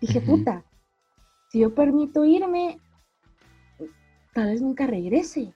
[0.00, 0.64] Dije, puta,
[1.50, 2.78] si yo permito irme,
[4.32, 5.52] tal vez nunca regrese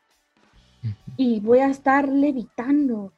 [1.16, 3.14] y voy a estar levitando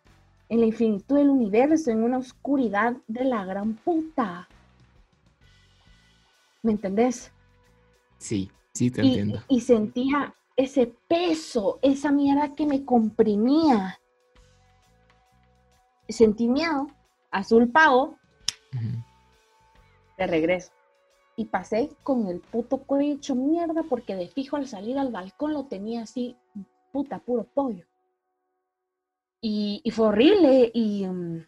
[0.48, 4.46] en la infinitud del universo, en una oscuridad de la gran puta.
[6.62, 7.32] ¿Me entendés?
[8.18, 9.42] Sí, sí te Y, entiendo.
[9.48, 13.98] y sentía ese peso, esa mierda que me comprimía.
[16.08, 16.86] Sentí miedo,
[17.32, 18.16] azul pago,
[20.18, 20.72] De regreso.
[21.36, 25.52] Y pasé con el puto cuello hecho mierda porque de fijo al salir al balcón
[25.52, 26.36] lo tenía así,
[26.92, 27.84] puta, puro pollo.
[29.40, 31.46] Y, y fue horrible y, mm,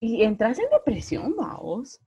[0.00, 2.00] y entras en depresión, vamos.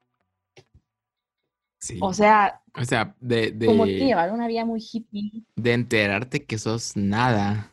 [1.80, 1.98] Sí.
[2.02, 5.44] O sea, O sea, de, de, como que llevar una vida muy hippie.
[5.56, 7.72] de enterarte que sos nada.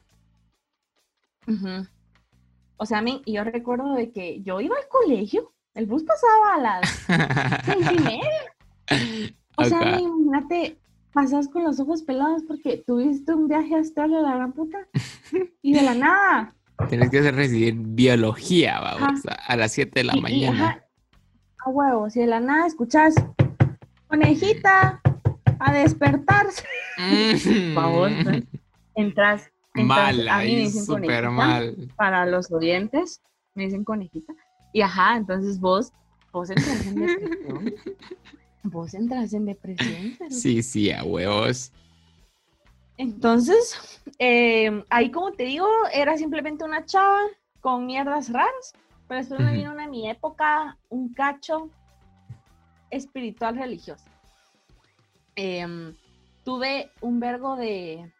[2.76, 6.90] O sea, yo recuerdo de que yo iba al colegio, el bus pasaba a las
[7.64, 9.32] seis y media.
[9.56, 9.90] O sea, Ajá.
[9.90, 10.78] men, imagínate
[11.12, 14.78] pasas con los ojos pelados porque tuviste un viaje astral de la gran puta
[15.62, 16.54] y de la nada.
[16.88, 20.82] Tienes que recibir biología, vamos, a, las 7 de la mañana.
[21.64, 23.14] a huevo, si de la nada escuchas,
[24.08, 25.00] conejita,
[25.60, 26.64] a despertarse.
[26.98, 27.74] Mm.
[27.74, 28.10] favor,
[28.94, 29.50] entras.
[29.74, 31.76] Mala, a mí me dicen súper mal.
[31.96, 33.22] Para los oyentes,
[33.54, 34.34] me dicen conejita.
[34.72, 35.92] Y ajá, entonces vos,
[36.32, 37.74] vos entras en depresión.
[38.64, 40.16] vos entras en depresión.
[40.30, 41.72] Sí, sí, a huevos.
[42.96, 47.20] Entonces, eh, ahí como te digo, era simplemente una chava
[47.60, 48.72] con mierdas raras,
[49.08, 51.70] pero después me vino una mi época, un cacho
[52.90, 54.04] espiritual religioso.
[55.34, 55.94] Em,
[56.44, 58.12] tuve un vergo de,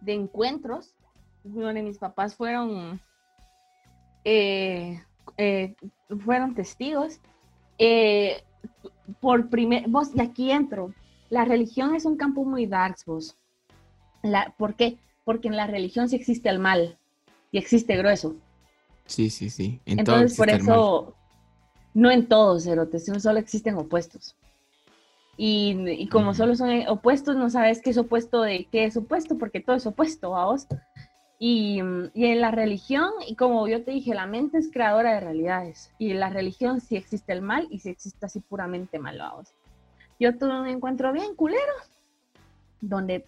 [0.00, 0.94] de encuentros
[1.44, 3.00] donde mis papás fueron
[4.24, 5.02] eh,
[5.36, 5.74] eh,
[6.24, 7.20] fueron testigos.
[7.78, 8.42] Eh,
[9.20, 10.94] por primer, vos, y aquí entro,
[11.30, 13.36] la religión es un campo muy dark, vos.
[14.22, 14.98] La, ¿Por qué?
[15.24, 16.98] Porque en la religión sí existe el mal
[17.50, 18.36] y existe grueso.
[19.06, 19.80] Sí, sí, sí.
[19.84, 21.14] Entonces, por eso,
[21.94, 24.36] no en todos, Cerotes, solo existen opuestos.
[25.36, 29.60] Y, como solo son opuestos, no sabes qué es opuesto de qué es opuesto, porque
[29.60, 30.66] todo es opuesto a vos.
[31.44, 31.80] Y,
[32.14, 35.92] y, en la religión, y como yo te dije, la mente es creadora de realidades.
[35.98, 39.52] Y en la religión sí existe el mal y sí existe así puramente malvados.
[40.20, 41.72] Yo tuve un encuentro bien culero,
[42.80, 43.26] donde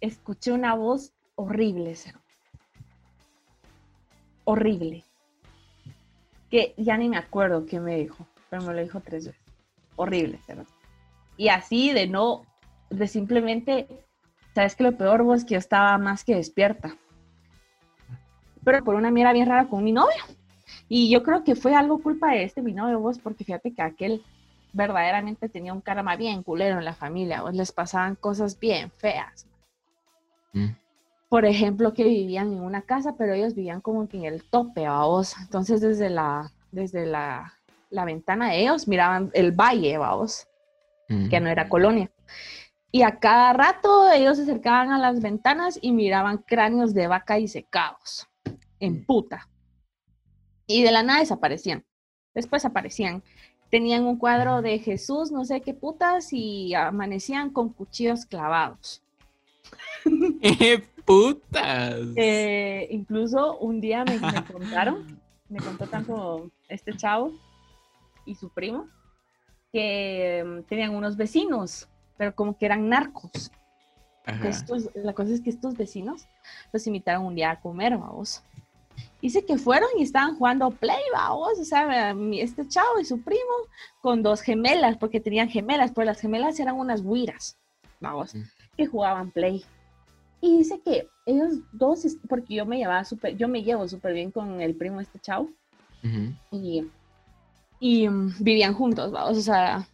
[0.00, 1.94] escuché una voz horrible.
[4.44, 5.04] Horrible.
[6.50, 9.42] Que ya ni me acuerdo qué me dijo, pero me lo dijo tres veces.
[9.96, 10.64] Horrible, cero.
[11.36, 12.46] Y así de no,
[12.88, 13.88] de simplemente,
[14.54, 16.96] sabes que lo peor vos que yo estaba más que despierta
[18.66, 20.24] pero por una mierda bien rara con mi novio.
[20.88, 23.80] Y yo creo que fue algo culpa de este mi novio, vos, porque fíjate que
[23.80, 24.24] aquel
[24.72, 29.46] verdaderamente tenía un karma bien culero en la familia, vos les pasaban cosas bien feas.
[30.52, 30.70] Mm.
[31.28, 34.84] Por ejemplo, que vivían en una casa, pero ellos vivían como que en el tope,
[34.84, 35.36] a vos.
[35.40, 37.54] Entonces, desde la, desde la,
[37.90, 40.48] la ventana de ellos miraban el valle, vos,
[41.06, 42.10] que no era colonia.
[42.90, 47.38] Y a cada rato ellos se acercaban a las ventanas y miraban cráneos de vaca
[47.38, 48.28] y secados
[48.80, 49.48] en puta.
[50.66, 51.84] Y de la nada desaparecían.
[52.34, 53.22] Después aparecían.
[53.70, 59.02] Tenían un cuadro de Jesús, no sé qué putas, y amanecían con cuchillos clavados.
[60.42, 62.00] ¡Qué putas!
[62.16, 67.32] Eh, incluso un día me, me contaron, me contó tanto este chavo
[68.24, 68.88] y su primo,
[69.72, 73.50] que mm, tenían unos vecinos, pero como que eran narcos.
[74.94, 76.26] la cosa es que estos vecinos
[76.72, 78.42] los invitaron un día a comer, vamos.
[79.22, 83.40] Dice que fueron y estaban jugando play, vamos, o sea, este chavo y su primo
[84.02, 87.56] con dos gemelas, porque tenían gemelas, pero las gemelas eran unas huiras,
[87.98, 88.34] vamos,
[88.76, 89.64] que jugaban play.
[90.40, 94.30] Y dice que ellos dos, porque yo me llevaba súper, yo me llevo súper bien
[94.30, 95.48] con el primo este chavo,
[96.52, 96.86] y,
[97.80, 99.88] y mm, vivían juntos, vamos, o sea,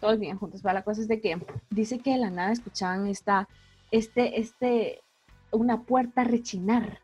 [0.00, 1.38] todos vivían juntos, la cosa es de que
[1.70, 3.48] dice que de la nada escuchaban esta,
[3.90, 5.02] este, este,
[5.50, 7.00] una puerta rechinar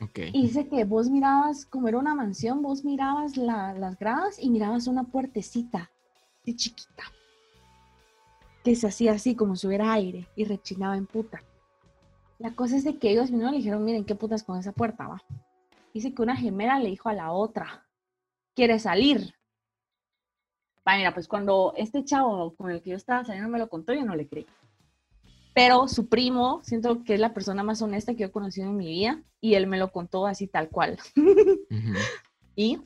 [0.00, 4.86] y dice que vos mirabas, como era una mansión, vos mirabas las gradas y mirabas
[4.86, 5.90] una puertecita,
[6.44, 7.04] de chiquita,
[8.62, 11.42] que se hacía así como si hubiera aire y rechinaba en puta.
[12.38, 15.08] La cosa es de que ellos y le dijeron, miren, ¿qué putas con esa puerta,
[15.08, 15.22] va?
[15.92, 17.84] Dice que una gemela le dijo a la otra,
[18.54, 19.34] ¿quiere salir?
[20.86, 23.92] Va, mira, pues cuando este chavo con el que yo estaba saliendo me lo contó,
[23.92, 24.46] yo no le creí.
[25.58, 28.76] Pero su primo, siento que es la persona más honesta que yo he conocido en
[28.76, 30.98] mi vida y él me lo contó así tal cual.
[32.54, 32.80] Y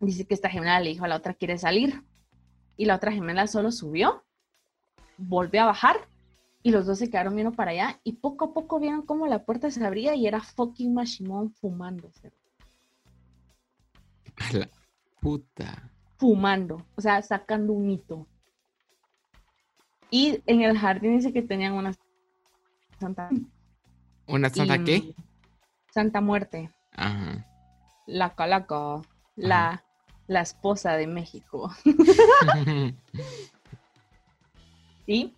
[0.00, 2.02] dice que esta gemela le dijo a la otra, ¿quiere salir?
[2.78, 4.22] Y la otra gemela solo subió,
[5.18, 5.96] volvió a bajar
[6.62, 9.44] y los dos se quedaron viendo para allá y poco a poco vieron cómo la
[9.44, 12.32] puerta se abría y era fucking Mashimon fumándose.
[14.36, 14.70] A la
[15.20, 15.90] puta.
[16.16, 18.26] Fumando, o sea, sacando un hito.
[20.12, 21.94] Y en el jardín dice que tenían una
[23.00, 23.30] santa.
[24.26, 25.14] ¿Una santa qué?
[25.90, 26.70] Santa Muerte.
[26.92, 27.46] Ajá.
[28.06, 29.00] La Calaca,
[29.36, 29.82] la,
[30.26, 31.72] la esposa de México.
[35.06, 35.32] y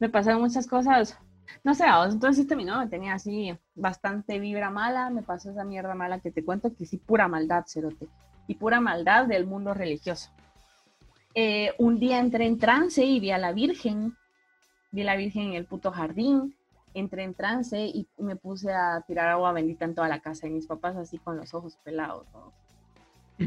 [0.00, 1.16] me pasaron muchas cosas.
[1.62, 5.94] No sé, entonces este mi me tenía así bastante vibra mala, me pasó esa mierda
[5.94, 8.08] mala que te cuento que sí, pura maldad, cerote.
[8.48, 10.32] Y pura maldad del mundo religioso.
[11.34, 14.16] Eh, un día entré en trance y vi a la Virgen,
[14.90, 16.54] vi a la Virgen en el puto jardín,
[16.94, 20.50] entré en trance y me puse a tirar agua bendita en toda la casa y
[20.50, 22.26] mis papás así con los ojos pelados.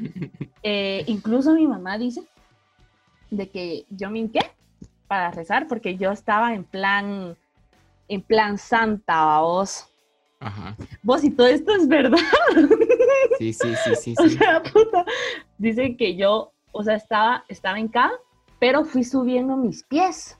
[0.68, 2.24] Eh, incluso mi mamá dice,
[3.30, 4.40] de que yo me hinqué
[5.08, 7.38] para rezar porque yo estaba en plan,
[8.08, 9.88] en plan santa, vos.
[10.40, 10.76] Ajá.
[11.04, 12.18] Vos y todo esto es verdad.
[13.38, 14.38] Sí, sí, sí, sí, O sí.
[14.38, 15.06] sea, puta,
[15.60, 18.11] dicen que yo, o sea, estaba, estaba en cada,
[18.59, 20.38] pero fui subiendo mis pies.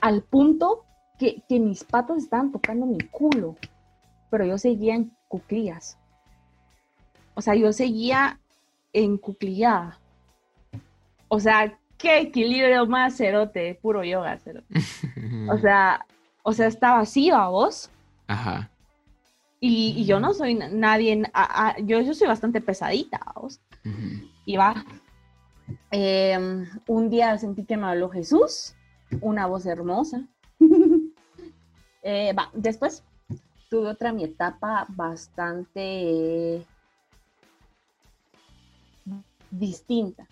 [0.00, 0.84] Al punto
[1.18, 3.56] que, que mis patas estaban tocando mi culo.
[4.30, 5.96] Pero yo seguía en cuclillas.
[7.34, 8.38] O sea, yo seguía
[8.92, 9.98] en cuclillada.
[11.28, 14.66] O sea, qué equilibrio más cerote, puro yoga, cerote.
[15.50, 16.04] O sea,
[16.42, 17.90] o sea, estaba así, a vos.
[18.26, 18.70] Ajá.
[19.60, 23.20] Y, y yo no soy na- nadie, en- a- a- yo, yo soy bastante pesadita,
[23.34, 23.60] vos.
[24.48, 24.82] Y va.
[25.90, 28.74] Em, un día sentí que me habló Jesús,
[29.20, 30.26] una voz hermosa.
[32.00, 33.04] Eh, va, después
[33.68, 36.64] tuve otra mi etapa bastante
[39.50, 40.26] distinta.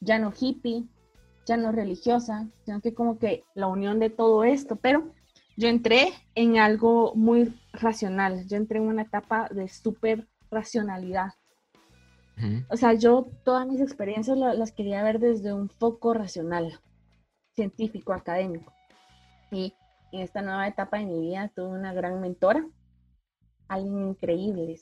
[0.00, 0.84] Ya no hippie,
[1.44, 5.12] ya no religiosa, sino que como que la unión de todo esto, pero
[5.56, 11.32] yo entré en algo muy racional, yo entré en una etapa de súper racionalidad.
[12.70, 16.78] O sea, yo todas mis experiencias la- las quería ver desde un foco racional,
[17.54, 18.72] científico, académico.
[19.50, 19.74] Y
[20.12, 22.66] en esta nueva etapa de mi vida tuve una gran mentora,
[23.68, 24.78] alguien increíble,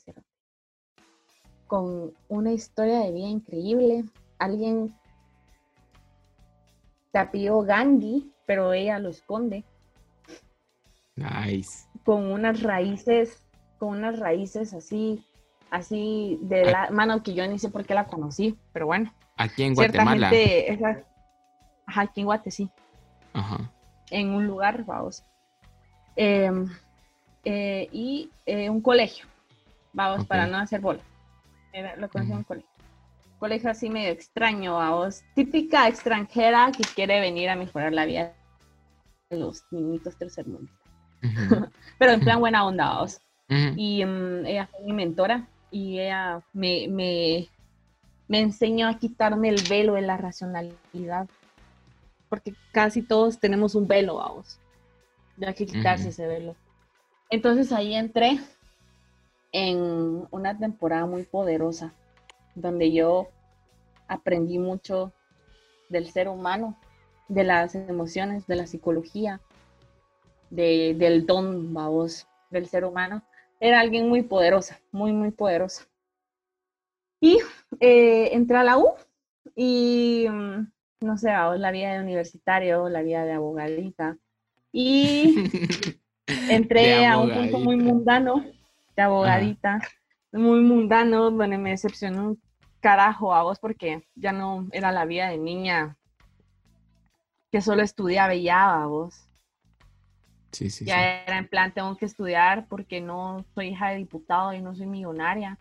[1.67, 4.05] con una historia de vida increíble,
[4.39, 4.95] alguien
[7.11, 9.65] te apellidó Gandhi, pero ella lo esconde,
[11.15, 11.87] Nice.
[12.05, 13.43] con unas raíces,
[13.79, 15.23] con unas raíces así,
[15.69, 19.13] así de la mano que yo ni sé por qué la conocí, pero bueno.
[19.37, 20.29] Aquí en cierta Guatemala.
[20.29, 21.03] gente, esa-
[21.85, 22.69] ajá, aquí en Guate, sí,
[23.33, 23.71] Ajá.
[24.09, 25.23] en un lugar, vamos.
[26.15, 26.67] Em,
[27.43, 29.25] eh, y eh, un colegio,
[29.93, 31.01] vamos, para no hacer bola.
[31.71, 32.69] Era, lo conocí en un colegio.
[33.39, 35.21] Colegio así medio extraño, vamos.
[35.35, 38.33] Típica extranjera que quiere venir a mejorar la vida
[39.29, 40.79] de los niñitos tercermundistas.
[41.23, 41.67] Ujú.
[41.99, 43.21] Pero en plan buena onda, vamos.
[43.49, 47.49] Y mm, ella fue mi mentora y ella me, me,
[48.27, 51.27] me enseñó a quitarme el velo de la racionalidad.
[52.29, 54.59] Porque casi todos tenemos un velo, vamos.
[55.37, 56.55] Ya hay que quitarse ese velo.
[57.29, 58.39] Entonces ahí entré
[59.51, 61.93] en una temporada muy poderosa,
[62.55, 63.27] donde yo
[64.07, 65.13] aprendí mucho
[65.89, 66.77] del ser humano,
[67.27, 69.41] de las emociones, de la psicología,
[70.49, 73.23] de, del don, vamos, del ser humano.
[73.59, 75.87] Era alguien muy poderosa, muy, muy poderosa.
[77.19, 77.39] Y
[77.79, 78.93] eh, entré a la U
[79.55, 84.17] y, mm, no sé, la vida de universitario, la vida de abogadita.
[84.71, 85.35] Y
[86.49, 88.45] entré a un punto muy mundano,
[88.95, 89.79] de abogadita,
[90.31, 92.41] muy mundano, donde me decepcionó un
[92.79, 95.97] carajo a vos porque ya no era la vida de niña
[97.51, 99.26] que solo estudiaba y ya a vos.
[100.51, 100.85] Sí, sí, sí.
[100.85, 104.75] Ya era en plan, tengo que estudiar porque no soy hija de diputado y no
[104.75, 105.57] soy millonaria.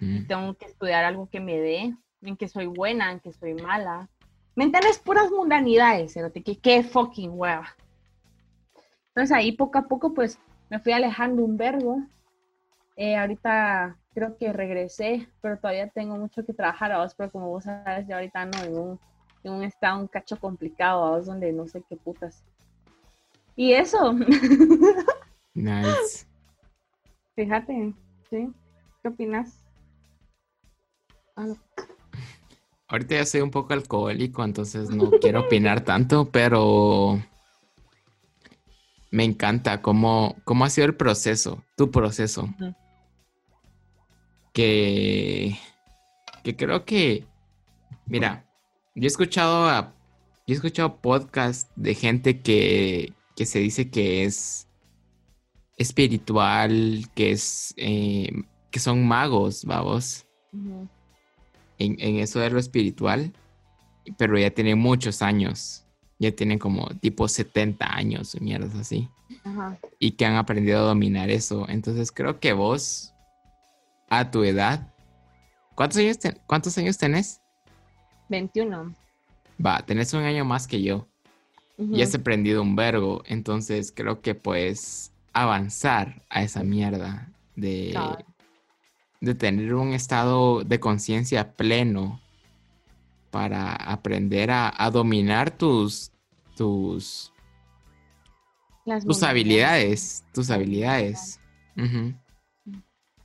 [0.00, 3.54] Y tengo que estudiar algo que me dé, en que soy buena, en que soy
[3.54, 4.08] mala.
[4.54, 4.98] ¿Me entiendes?
[4.98, 7.76] Puras mundanidades, cerote, que qué fucking hueva.
[9.08, 10.38] Entonces ahí poco a poco pues
[10.70, 12.02] me fui alejando un vergo.
[12.96, 17.48] Eh, ahorita creo que regresé, pero todavía tengo mucho que trabajar a vos, pero como
[17.48, 19.00] vos sabes, ya ahorita ando en un,
[19.44, 22.42] en un estado un cacho complicado a vos donde no sé qué putas.
[23.56, 24.12] Y eso,
[25.54, 26.26] Nice.
[27.34, 27.94] fíjate,
[28.28, 28.52] ¿sí?
[29.02, 29.64] ¿Qué opinas?
[31.36, 31.54] Ah.
[32.88, 37.20] Ahorita ya soy un poco alcohólico, entonces no quiero opinar tanto, pero
[39.10, 42.48] me encanta cómo, cómo ha sido el proceso, tu proceso.
[44.52, 45.58] Que,
[46.44, 47.24] que creo que,
[48.06, 48.44] mira,
[48.94, 49.94] yo he escuchado a,
[50.46, 54.66] yo he escuchado podcasts de gente que, que se dice que es
[55.76, 58.30] espiritual, que es, eh,
[58.70, 60.24] que son magos, vamos
[61.78, 63.32] en, en eso de lo espiritual,
[64.16, 65.82] pero ya tienen muchos años.
[66.18, 69.06] Ya tienen como tipo 70 años o mierdas así.
[69.44, 69.78] Ajá.
[69.98, 71.66] Y que han aprendido a dominar eso.
[71.68, 73.12] Entonces creo que vos,
[74.08, 74.94] a tu edad,
[75.74, 77.42] ¿cuántos años, ten- ¿cuántos años tenés?
[78.30, 78.94] 21.
[79.64, 81.06] Va, tenés un año más que yo.
[81.78, 83.22] Y has aprendido un vergo.
[83.26, 87.98] Entonces creo que puedes avanzar a esa mierda de,
[89.20, 92.20] de tener un estado de conciencia pleno
[93.30, 96.10] para aprender a, a dominar tus,
[96.56, 97.32] tus,
[98.86, 101.38] Las tus habilidades, tus habilidades.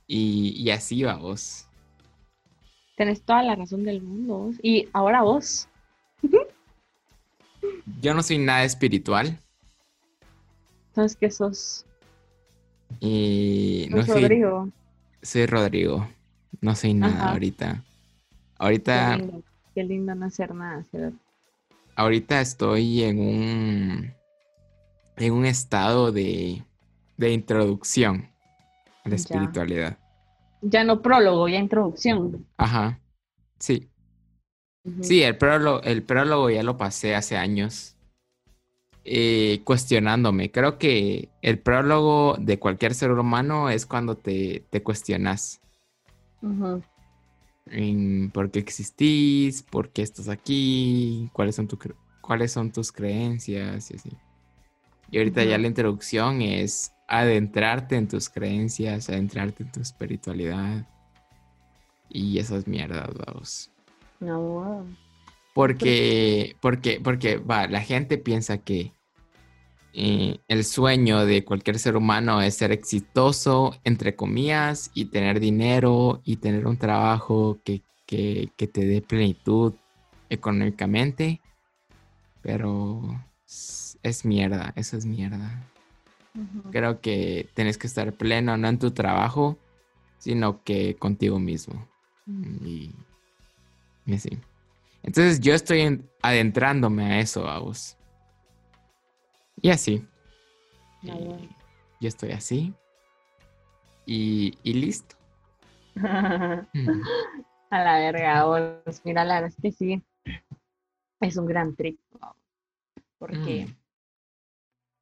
[0.06, 1.66] Y, y así va vos.
[2.98, 4.50] Tenés toda la razón del mundo.
[4.62, 5.66] Y ahora vos,
[8.00, 9.38] yo no soy nada espiritual.
[10.94, 11.86] ¿Sabes qué sos?
[13.00, 14.68] Y no ¿Sos soy, Rodrigo.
[15.22, 16.08] soy Rodrigo.
[16.60, 17.32] No soy nada Ajá.
[17.32, 17.82] ahorita.
[17.84, 19.42] Qué Ahorita, lindo,
[19.74, 21.16] qué lindo no hacer nada, ¿cierto?
[21.96, 24.12] ahorita estoy en un
[25.16, 26.64] en un estado de,
[27.16, 28.28] de introducción
[29.04, 29.16] a la Ya.
[29.16, 29.98] espiritualidad.
[30.62, 32.46] Ya no prólogo, ya introducción.
[32.56, 32.98] Ajá.
[33.58, 33.91] Sí.
[35.02, 37.96] Sí, el prólogo, el prólogo ya lo pasé hace años.
[39.04, 40.50] eh, cuestionándome.
[40.52, 45.60] Creo que el prólogo de cualquier ser humano es cuando te, te cuestionas
[47.66, 51.78] en por qué existís, por qué estás aquí, cuáles son, tu
[52.20, 54.18] cuáles son tus creencias y así.
[55.10, 60.88] Y ahorita ya la introducción es adentrarte en tus creencias, adentrarte en tu espiritualidad
[62.10, 63.71] y esas mierdas, vamos.
[64.22, 64.86] No,
[65.52, 68.92] Porque, porque, porque, va, la gente piensa que
[69.94, 76.20] eh, el sueño de cualquier ser humano es ser exitoso, entre comillas, y tener dinero
[76.24, 79.74] y tener un trabajo que, que, que te dé plenitud
[80.30, 81.40] económicamente.
[82.42, 83.02] Pero
[83.44, 85.68] es, es mierda, eso es mierda.
[86.70, 89.58] Creo que tienes que estar pleno, no en tu trabajo,
[90.18, 91.88] sino que contigo mismo.
[92.64, 92.94] Y,
[94.06, 94.38] y así.
[95.02, 97.96] Entonces yo estoy en- adentrándome a eso, vamos.
[99.60, 100.06] Y así.
[101.08, 101.16] Ah,
[102.00, 102.74] yo estoy así.
[104.06, 105.16] Y, y listo.
[107.70, 109.00] A la verga, vos.
[109.04, 110.02] Mira, la verdad es que sí.
[111.20, 111.98] Es un gran trip.
[113.18, 113.76] Porque Mm.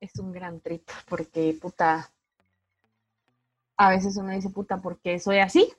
[0.01, 0.89] es un gran trip.
[1.09, 2.11] Porque, puta.
[3.77, 5.73] A veces uno dice, puta, ¿por qué soy así?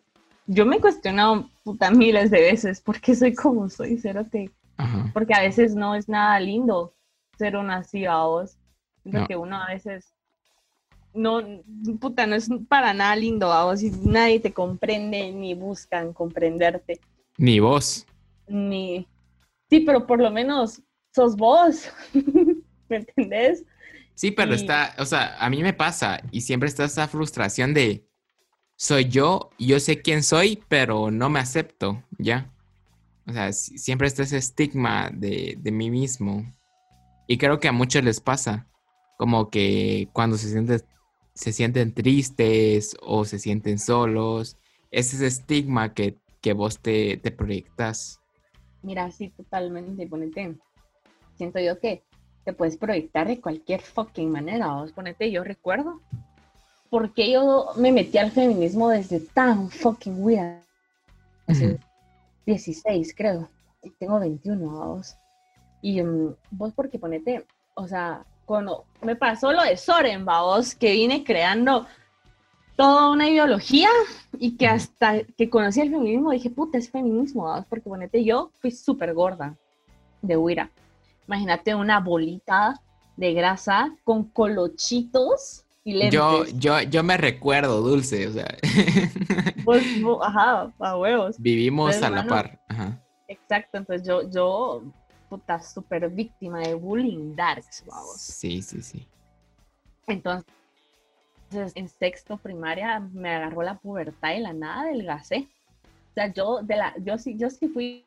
[0.53, 2.81] Yo me he cuestionado, puta, miles de veces.
[2.81, 3.97] ¿Por qué soy como soy?
[3.97, 4.51] Cérate.
[4.77, 5.09] Ajá.
[5.13, 6.93] Porque a veces no es nada lindo
[7.37, 8.57] ser uno así a vos.
[9.03, 9.19] No.
[9.19, 10.13] Porque uno a veces
[11.13, 11.41] no,
[11.99, 16.99] puta, no es para nada lindo a vos y nadie te comprende ni buscan comprenderte.
[17.37, 18.05] Ni vos.
[18.47, 19.07] Ni.
[19.69, 20.81] Sí, pero por lo menos
[21.13, 21.89] sos vos.
[22.89, 23.63] ¿Me entendés?
[24.15, 27.73] Sí, pero Y- está, o sea, a mí me pasa y siempre está esa frustración
[27.73, 28.05] de
[28.81, 32.51] soy yo, yo sé quién soy, pero no me acepto, ¿ya?
[33.27, 36.51] O sea, si- siempre está ese estigma de, de mí mismo.
[37.27, 38.67] Y creo que a muchos les pasa,
[39.19, 40.81] como que cuando se sienten,
[41.35, 44.57] se sienten tristes o se sienten solos,
[44.89, 48.19] es ese estigma que, que vos te, te proyectas.
[48.81, 50.07] Mira, sí, totalmente.
[50.07, 50.57] Ponete.
[51.37, 52.01] Siento yo que
[52.45, 54.73] te puedes proyectar de cualquier fucking manera.
[54.73, 56.01] Vos ponete, yo recuerdo.
[56.91, 60.61] Porque yo me metí al feminismo desde tan fucking weird.
[61.47, 61.79] Hace Ujú.
[62.45, 63.49] 16, creo.
[63.81, 65.15] Y tengo 21, vos.
[65.81, 70.91] Y mm, vos, porque ponete, o sea, cuando me pasó lo de Soren, vos, que
[70.91, 71.87] vine creando
[72.75, 73.89] toda una ideología
[74.37, 78.51] y que hasta que conocí el feminismo dije, puta, es feminismo, vos, porque ponete, yo
[78.59, 79.55] fui súper gorda
[80.21, 80.69] de huira.
[81.25, 82.81] Imagínate una bolita
[83.15, 86.13] de grasa con colochitos y lentes.
[86.13, 88.57] Yo, yo, yo me recuerdo, Dulce, o sea,
[89.63, 91.35] Vos- vos- ajá, a huevos.
[91.39, 92.59] vivimos Pues, a la par.
[92.67, 92.99] Ajá.
[93.27, 94.83] Exacto, entonces yo, yo,
[95.29, 98.17] puta, súper víctima de bullying darks, vamos.
[98.19, 99.07] Sí, sí, sí.
[100.07, 100.45] Entonces,
[101.75, 105.47] en sexto primaria me agarró la pubertad y la nada delgacé.
[106.11, 108.03] O sea, yo, de la, yo, sí, yo sí fui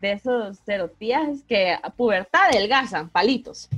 [0.00, 3.68] de esos cerotías que a pubertad delgazan, palitos.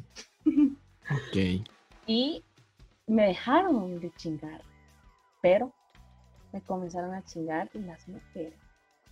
[1.09, 1.65] Ok.
[2.09, 2.43] Y
[3.07, 4.63] me dejaron de chingar,
[5.41, 5.73] pero
[6.53, 8.55] me comenzaron a chingar las mujeres.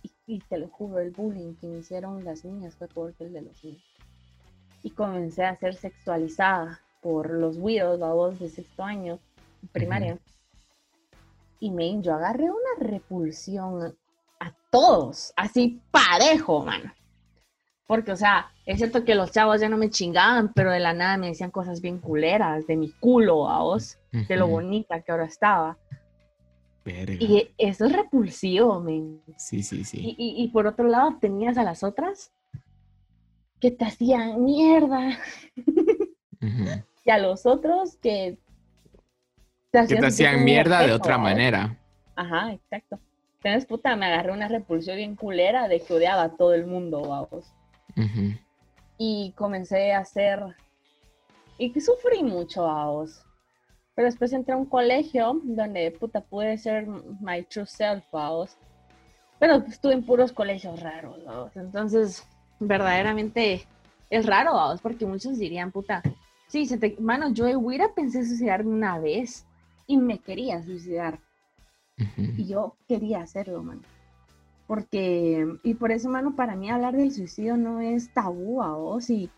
[0.03, 3.25] Y, y te lo juro, el bullying que me hicieron las niñas fue peor que
[3.25, 3.83] el de los niños.
[4.83, 9.19] Y comencé a ser sexualizada por los weirdos, babos de sexto año,
[9.71, 10.19] primaria.
[11.59, 13.95] Y me, yo agarré una repulsión
[14.39, 16.91] a todos, así parejo, mano.
[17.87, 20.93] Porque, o sea, es cierto que los chavos ya no me chingaban, pero de la
[20.93, 25.11] nada me decían cosas bien culeras, de mi culo a vos, de lo bonita que
[25.11, 25.77] ahora estaba.
[26.83, 27.15] Verga.
[27.19, 29.21] Y eso es repulsivo, men.
[29.37, 29.99] Sí, sí, sí.
[29.99, 32.31] Y, y, y por otro lado, tenías a las otras
[33.59, 35.17] que te hacían mierda.
[37.05, 38.37] Y a los otros que
[39.71, 41.77] te Que te hacían mierda de otra manera.
[42.15, 42.99] Ajá, exacto.
[43.43, 47.01] Entonces, puta, me agarré una repulsión bien culera de que odiaba a todo el mundo,
[47.01, 47.45] vamos.
[48.97, 50.55] Y comencé a hacer...
[51.57, 53.23] Y que sufrí mucho, vamos.
[53.95, 58.57] Pero después entré a un colegio donde, puta, pude ser my true self, vamos.
[59.39, 61.55] Pero estuve en puros colegios raros, vamos.
[61.55, 62.27] Entonces,
[62.59, 63.65] verdaderamente
[64.09, 66.03] es raro, vamos, porque muchos dirían, puta,
[66.47, 69.45] sí, se te, mano, yo de hubiera pensé suicidarme una vez
[69.87, 71.19] y me quería suicidar.
[72.17, 73.81] Y yo quería hacerlo, mano.
[74.67, 79.09] Porque, y por eso, mano, para mí hablar del suicidio no es tabú a vos.
[79.09, 79.29] Y,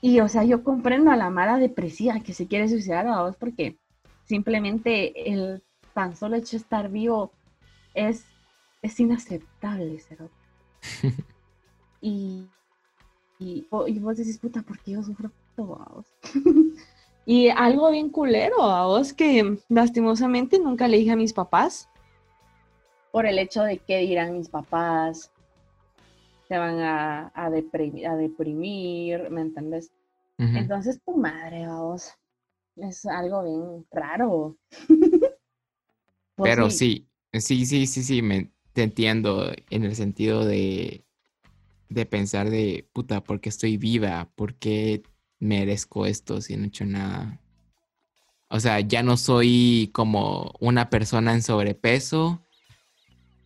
[0.00, 3.36] y, o sea, yo comprendo a la mala depresiva que se quiere suicidar a vos
[3.36, 3.78] porque
[4.24, 5.62] simplemente el
[5.94, 7.32] tan solo hecho de estar vivo
[7.94, 8.24] es,
[8.82, 10.00] es inaceptable,
[12.00, 12.46] y,
[13.38, 16.06] y, y, vos decís, puta, ¿por qué yo sufro a vos?
[17.26, 21.88] y algo bien culero a vos que lastimosamente nunca le dije a mis papás
[23.12, 25.32] por el hecho de qué dirán mis papás,
[26.48, 29.92] se van a, a, deprimir, a deprimir, ¿me entiendes?
[30.38, 32.14] Entonces, tu madre, vamos,
[32.76, 34.56] es algo bien raro.
[36.36, 41.04] Pero sí, sí, sí, sí, sí, me, te entiendo en el sentido de,
[41.90, 44.30] de pensar de, puta, ¿por qué estoy viva?
[44.34, 45.02] ¿Por qué
[45.38, 47.38] merezco esto si no he hecho nada?
[48.48, 52.46] O sea, ya no soy como una persona en sobrepeso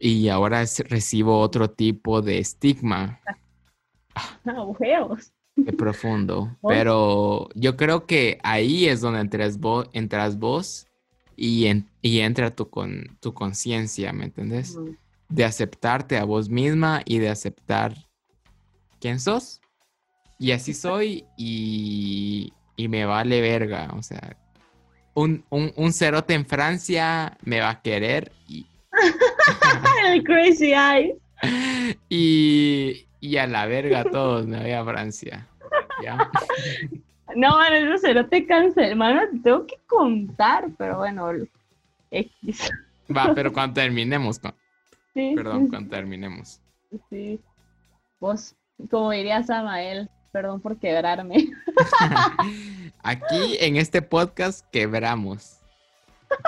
[0.04, 3.20] y ahora recibo otro tipo de estigma.
[4.44, 5.32] Agujeros.
[5.56, 6.54] Qué profundo.
[6.68, 10.86] Pero yo creo que ahí es donde entras vos, entras vos
[11.38, 11.66] y,
[12.02, 14.78] y entra tu, con, tu conciencia, ¿me entendés?
[15.30, 17.94] De aceptarte a vos misma y de aceptar
[19.00, 19.62] quién sos.
[20.38, 23.88] Y así soy y, y me vale verga.
[23.96, 24.36] O sea,
[25.14, 28.66] un, un, un cerote en Francia me va a querer y,
[30.06, 31.16] el Crazy Eyes.
[32.08, 35.46] Y, y a la verga todos, me voy a Francia.
[36.02, 36.30] ¿Ya?
[37.36, 41.30] No, mano, eso no te cancel, hermano, te tengo que contar, pero bueno,
[42.10, 42.70] X.
[43.14, 44.40] Va, pero cuando terminemos,
[45.14, 46.60] sí, perdón, cuando terminemos.
[47.10, 47.40] Sí,
[48.20, 48.54] vos,
[48.90, 51.50] como diría Samael, perdón por quebrarme.
[53.02, 55.60] Aquí en este podcast quebramos.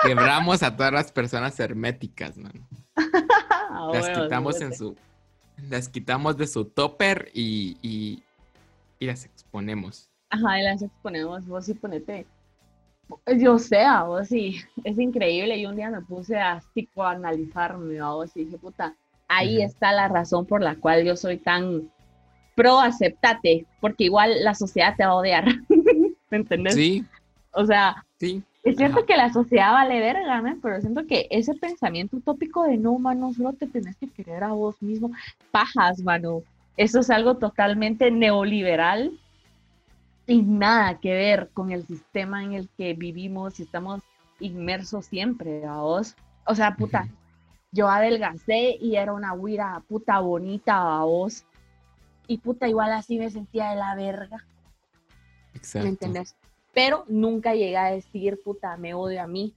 [0.03, 2.65] Quebramos a todas las personas herméticas, man.
[3.69, 4.95] Ah, las quitamos en su.
[5.69, 10.09] Las quitamos de su topper y, y, las exponemos.
[10.29, 11.45] Ajá, y las exponemos.
[11.45, 12.25] Vos sí ponete.
[13.37, 14.61] Yo sé, vos sí.
[14.83, 15.57] Es increíble.
[15.57, 18.95] Y un día me puse a psicoanalizarme, a vos y dije, puta,
[19.27, 21.91] ahí está la razón por la cual yo soy tan
[22.55, 25.45] pro aceptate, porque igual la sociedad te va a odiar.
[26.29, 26.73] ¿Me entendés?
[26.73, 27.05] Sí.
[27.51, 28.43] O sea, sí.
[28.63, 30.57] Es cierto que la sociedad vale verga, ¿no?
[30.61, 34.51] pero siento que ese pensamiento utópico de no, mano, solo te tenés que querer a
[34.51, 35.11] vos mismo,
[35.51, 36.43] pajas, mano.
[36.75, 39.17] Eso es algo totalmente neoliberal
[40.27, 44.01] y nada que ver con el sistema en el que vivimos y estamos
[44.39, 46.15] inmersos siempre, a vos.
[46.45, 47.07] O sea, puta,
[47.71, 51.45] yo adelgacé y era una huira puta bonita a vos.
[52.27, 54.45] Y puta, igual así me sentía de la verga.
[55.53, 55.85] Exacto.
[55.85, 56.35] ¿Me entendés?
[56.77, 59.55] Pero nunca llegué a decir, puta, me odio a mí,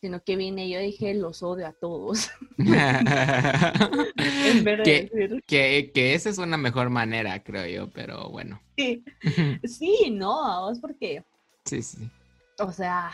[0.00, 2.32] sino que vine yo dije, los odio a todos.
[5.46, 8.60] que, que, esa es una mejor manera, creo yo, pero bueno.
[8.76, 9.04] Sí,
[9.62, 11.22] sí no, vos porque...
[11.64, 12.10] Sí, sí.
[12.58, 13.12] O sea,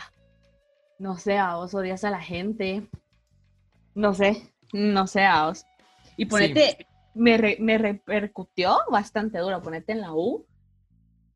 [0.97, 2.81] no sé, a vos odias a la gente,
[3.93, 4.41] no sé,
[4.73, 5.67] no sé, a vos.
[6.17, 10.47] Y ponete, me, me repercutió bastante duro, ponete en la U,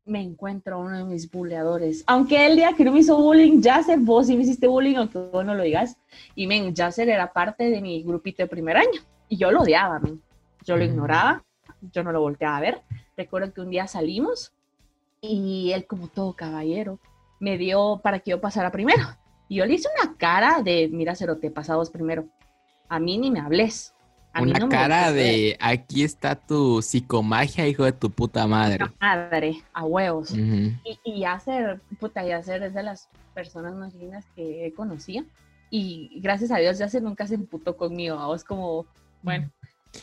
[0.04, 2.04] me encuentro a uno de mis bulleadores.
[2.06, 5.18] Aunque el día que no me hizo bullying, Yasser, vos sí me hiciste bullying, aunque
[5.18, 5.96] vos no lo digas.
[6.34, 9.00] Y men, Yasser era parte de mi grupito de primer año.
[9.28, 10.20] Y yo lo odiaba, men.
[10.64, 11.44] Yo lo ignoraba,
[11.92, 12.82] yo no lo volteaba a ver.
[13.16, 14.52] Recuerdo que un día salimos
[15.20, 16.98] y él, como todo caballero,
[17.38, 19.04] me dio para que yo pasara primero.
[19.48, 22.26] Y yo le hice una cara de, mira, te pasados primero.
[22.88, 23.94] A mí ni me hables.
[24.38, 28.86] Una cara de aquí está tu psicomagia, hijo de tu puta madre.
[29.00, 30.30] Madre, a huevos.
[30.32, 35.24] y, y Yacer, puta, Yacer es de las personas más lindas que he conocido.
[35.70, 38.16] Y gracias a Dios Yacer nunca se emputó conmigo.
[38.16, 38.86] Vos como,
[39.22, 39.50] bueno.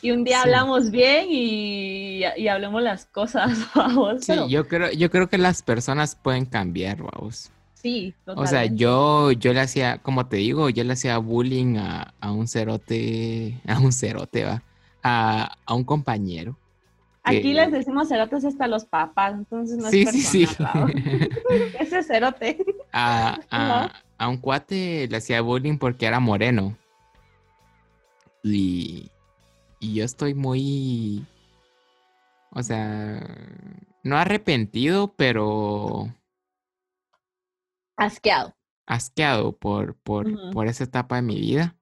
[0.02, 4.26] Y un día hablamos bien y, y, hablemos las cosas, vamos.
[4.26, 7.52] Sí, yo creo, yo creo que las personas pueden cambiar, vamos.
[7.82, 12.32] Sí, O sea, yo, yo le hacía, como te digo, yo le hacía bullying a,
[12.32, 14.64] un cerote, a un cerote, va,
[15.04, 16.58] a, un compañero.
[17.24, 20.48] Aquí les decimos cerotes hasta los papás, entonces no sí, es Sí, sí,
[21.80, 22.58] Ese cerote.
[22.92, 26.76] A, a, un cuate le hacía bullying porque era moreno.
[28.44, 29.12] Y,
[29.80, 31.28] y yo estoy muy,
[32.50, 33.22] o sea,
[34.02, 36.08] no arrepentido, pero
[37.98, 38.56] Asqueado.
[38.86, 41.76] Asqueado por, por, por esa etapa de mi vida.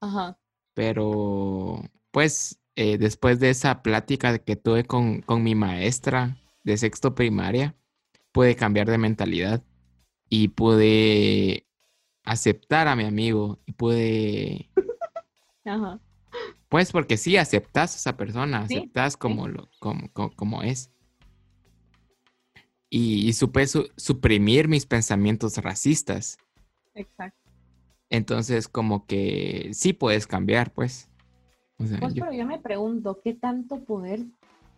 [0.00, 0.38] Ajá.
[0.74, 7.14] Pero, pues, eh, después de esa plática que tuve con, con mi maestra de sexto
[7.14, 7.74] primaria,
[8.30, 9.64] pude cambiar de mentalidad
[10.28, 11.66] y pude
[12.22, 14.70] aceptar a mi amigo y pude...
[15.64, 16.00] Ajá.
[16.68, 20.92] Pues porque sí, aceptas a esa persona, aceptas como, lo, como, como, es.
[22.90, 26.38] Y, supe suprimir mis pensamientos racistas.
[26.94, 27.38] Exacto.
[28.10, 31.08] Entonces, como que sí puedes cambiar, pues.
[31.76, 34.24] pues pero yo me pregunto, ¿qué tanto poder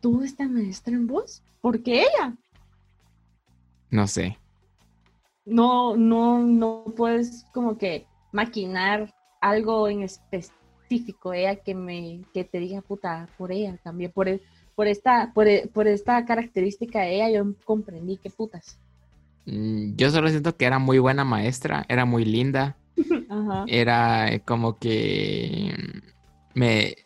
[0.01, 1.43] tuvo esta maestra en vos?
[1.61, 2.37] Porque ella.
[3.91, 4.39] No sé.
[5.45, 12.59] No, no, no puedes como que maquinar algo en específico ella que me que te
[12.59, 14.41] diga puta por ella también por e,
[14.81, 18.79] por esta por, e, por esta característica de ella yo comprendí que putas.
[19.45, 22.79] Mm, yo solo siento que era muy buena maestra era muy linda.
[23.69, 25.75] Era como que
[26.55, 26.97] me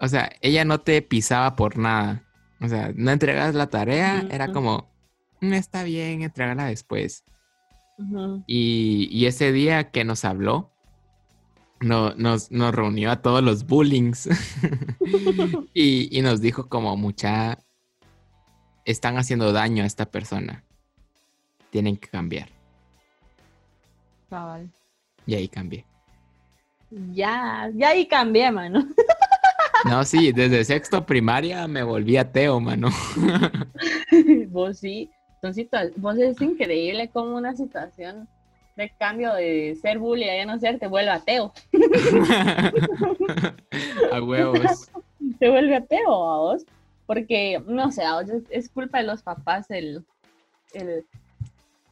[0.00, 2.24] o sea ella no te pisaba por nada.
[2.62, 4.88] O sea no entregas la tarea era como
[5.42, 7.24] mm, está bien entregarla después
[8.46, 10.72] y, y ese día que nos habló
[11.80, 14.28] no, nos, nos, reunió a todos los bullings
[15.74, 17.58] y, nos dijo como mucha,
[18.84, 20.64] están haciendo daño a esta persona.
[21.70, 22.48] Tienen que cambiar.
[25.26, 25.84] Y ahí cambié.
[27.12, 28.86] Ya, ya ahí cambié, mano.
[29.84, 32.88] no, sí, desde sexto primaria me volví ateo, mano.
[34.48, 35.10] vos sí,
[35.96, 38.28] vos es increíble como una situación
[38.78, 41.52] de cambio de ser bully a ya no ser, te vuelve ateo.
[44.12, 44.90] a huevos.
[45.40, 46.64] Te vuelve ateo a vos.
[47.06, 48.04] Porque, no sé,
[48.50, 50.04] es culpa de los papás el,
[50.74, 51.04] el,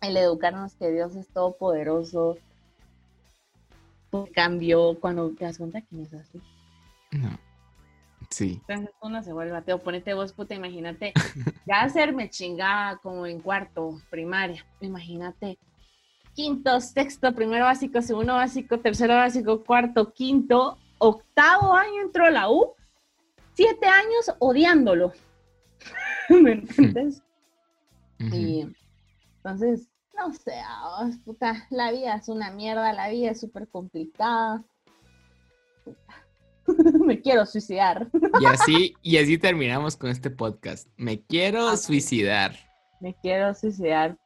[0.00, 2.38] educarnos que Dios es todopoderoso.
[4.32, 6.40] Cambió cuando te das cuenta que no es así.
[7.10, 7.30] No.
[8.30, 8.60] Sí.
[8.68, 9.78] Entonces uno se vuelve ateo.
[9.78, 11.12] Ponete vos, puta, imagínate.
[11.66, 14.64] Ya hacerme chingada como en cuarto, primaria.
[14.80, 15.58] Imagínate
[16.36, 22.50] quinto, sexto, primero básico, segundo básico, tercero básico, cuarto, quinto, octavo año entró a la
[22.50, 22.74] U,
[23.54, 25.12] siete años odiándolo.
[26.28, 27.22] ¿Me entiendes?
[28.18, 28.68] Y
[29.38, 30.52] entonces, no sé,
[31.24, 34.62] puta, la vida es una mierda, la vida es súper complicada.
[37.00, 38.08] Me quiero suicidar.
[38.40, 40.88] Y así, y así terminamos con este podcast.
[40.98, 42.56] Me quiero suicidar.
[43.00, 44.18] Me quiero suicidar.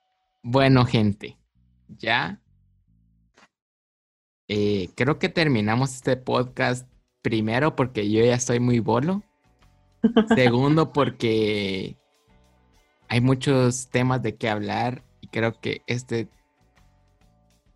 [0.43, 1.40] Bueno, gente
[1.99, 2.41] ya.
[4.49, 6.89] Eh, creo que terminamos este podcast
[7.23, 9.23] primero porque yo ya estoy muy bolo.
[10.35, 11.97] Segundo porque
[13.09, 16.29] hay muchos temas de qué hablar y creo que este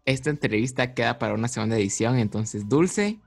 [0.05, 2.19] esta entrevista queda para una segunda edición.
[2.19, 3.21] Entonces, Dulce,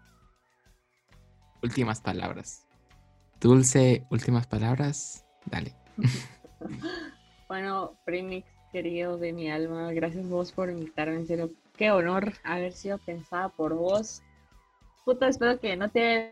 [1.64, 2.68] últimas palabras.
[3.40, 5.26] Dulce, últimas palabras.
[5.46, 5.76] Dale.
[7.48, 8.48] bueno, Primix,
[8.78, 9.92] querido de mi alma.
[9.92, 11.50] Gracias vos por invitarme, en serio.
[11.76, 14.22] Qué honor haber sido pensada por vos.
[15.04, 16.32] Puta, espero que no te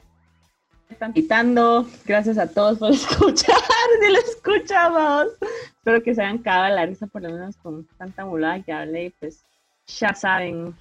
[0.88, 1.88] están quitando.
[2.06, 3.58] Gracias a todos por escuchar,
[4.00, 5.28] si lo escuchamos.
[5.70, 9.12] Espero que se hayan cagado la risa por lo menos con tanta mulada que hablé.
[9.20, 9.44] Pues
[9.88, 10.76] ya saben,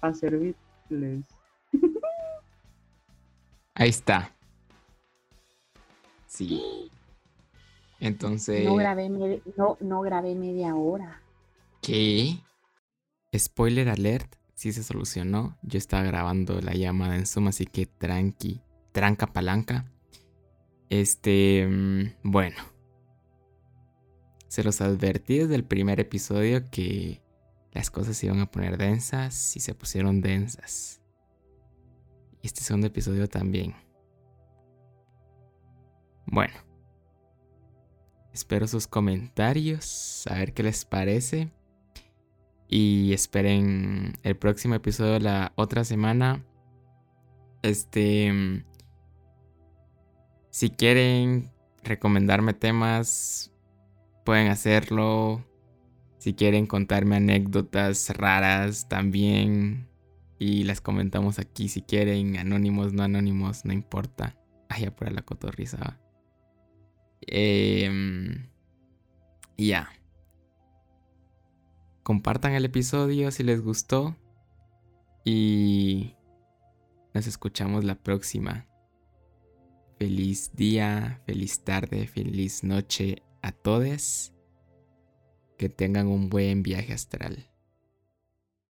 [0.00, 1.24] a servirles.
[3.74, 4.32] Ahí está.
[6.28, 6.92] Sí.
[8.00, 8.64] Entonces.
[8.64, 11.22] No grabé, no, no grabé media hora.
[11.82, 12.38] ¿Qué?
[13.36, 15.58] Spoiler alert, sí se solucionó.
[15.62, 18.60] Yo estaba grabando la llamada en Zoom, así que tranqui,
[18.92, 19.90] tranca palanca.
[20.88, 22.56] Este, mm, bueno.
[24.48, 27.20] Se los advertí desde el primer episodio que
[27.72, 31.02] las cosas se iban a poner densas y se pusieron densas.
[32.40, 33.74] Y este segundo episodio también.
[36.26, 36.67] Bueno.
[38.32, 41.50] Espero sus comentarios, a ver qué les parece.
[42.68, 46.44] Y esperen el próximo episodio de la otra semana.
[47.62, 48.64] Este.
[50.50, 51.50] Si quieren
[51.82, 53.52] recomendarme temas,
[54.24, 55.44] pueden hacerlo.
[56.18, 59.88] Si quieren contarme anécdotas raras también.
[60.38, 62.36] Y las comentamos aquí si quieren.
[62.36, 64.36] Anónimos, no anónimos, no importa.
[64.68, 65.98] Ay, por la cotorriza.
[67.26, 67.90] Eh,
[69.56, 69.90] ya.
[72.02, 74.16] Compartan el episodio si les gustó.
[75.24, 76.14] Y
[77.12, 78.66] nos escuchamos la próxima.
[79.98, 84.32] Feliz día, feliz tarde, feliz noche a todos.
[85.58, 87.50] Que tengan un buen viaje astral.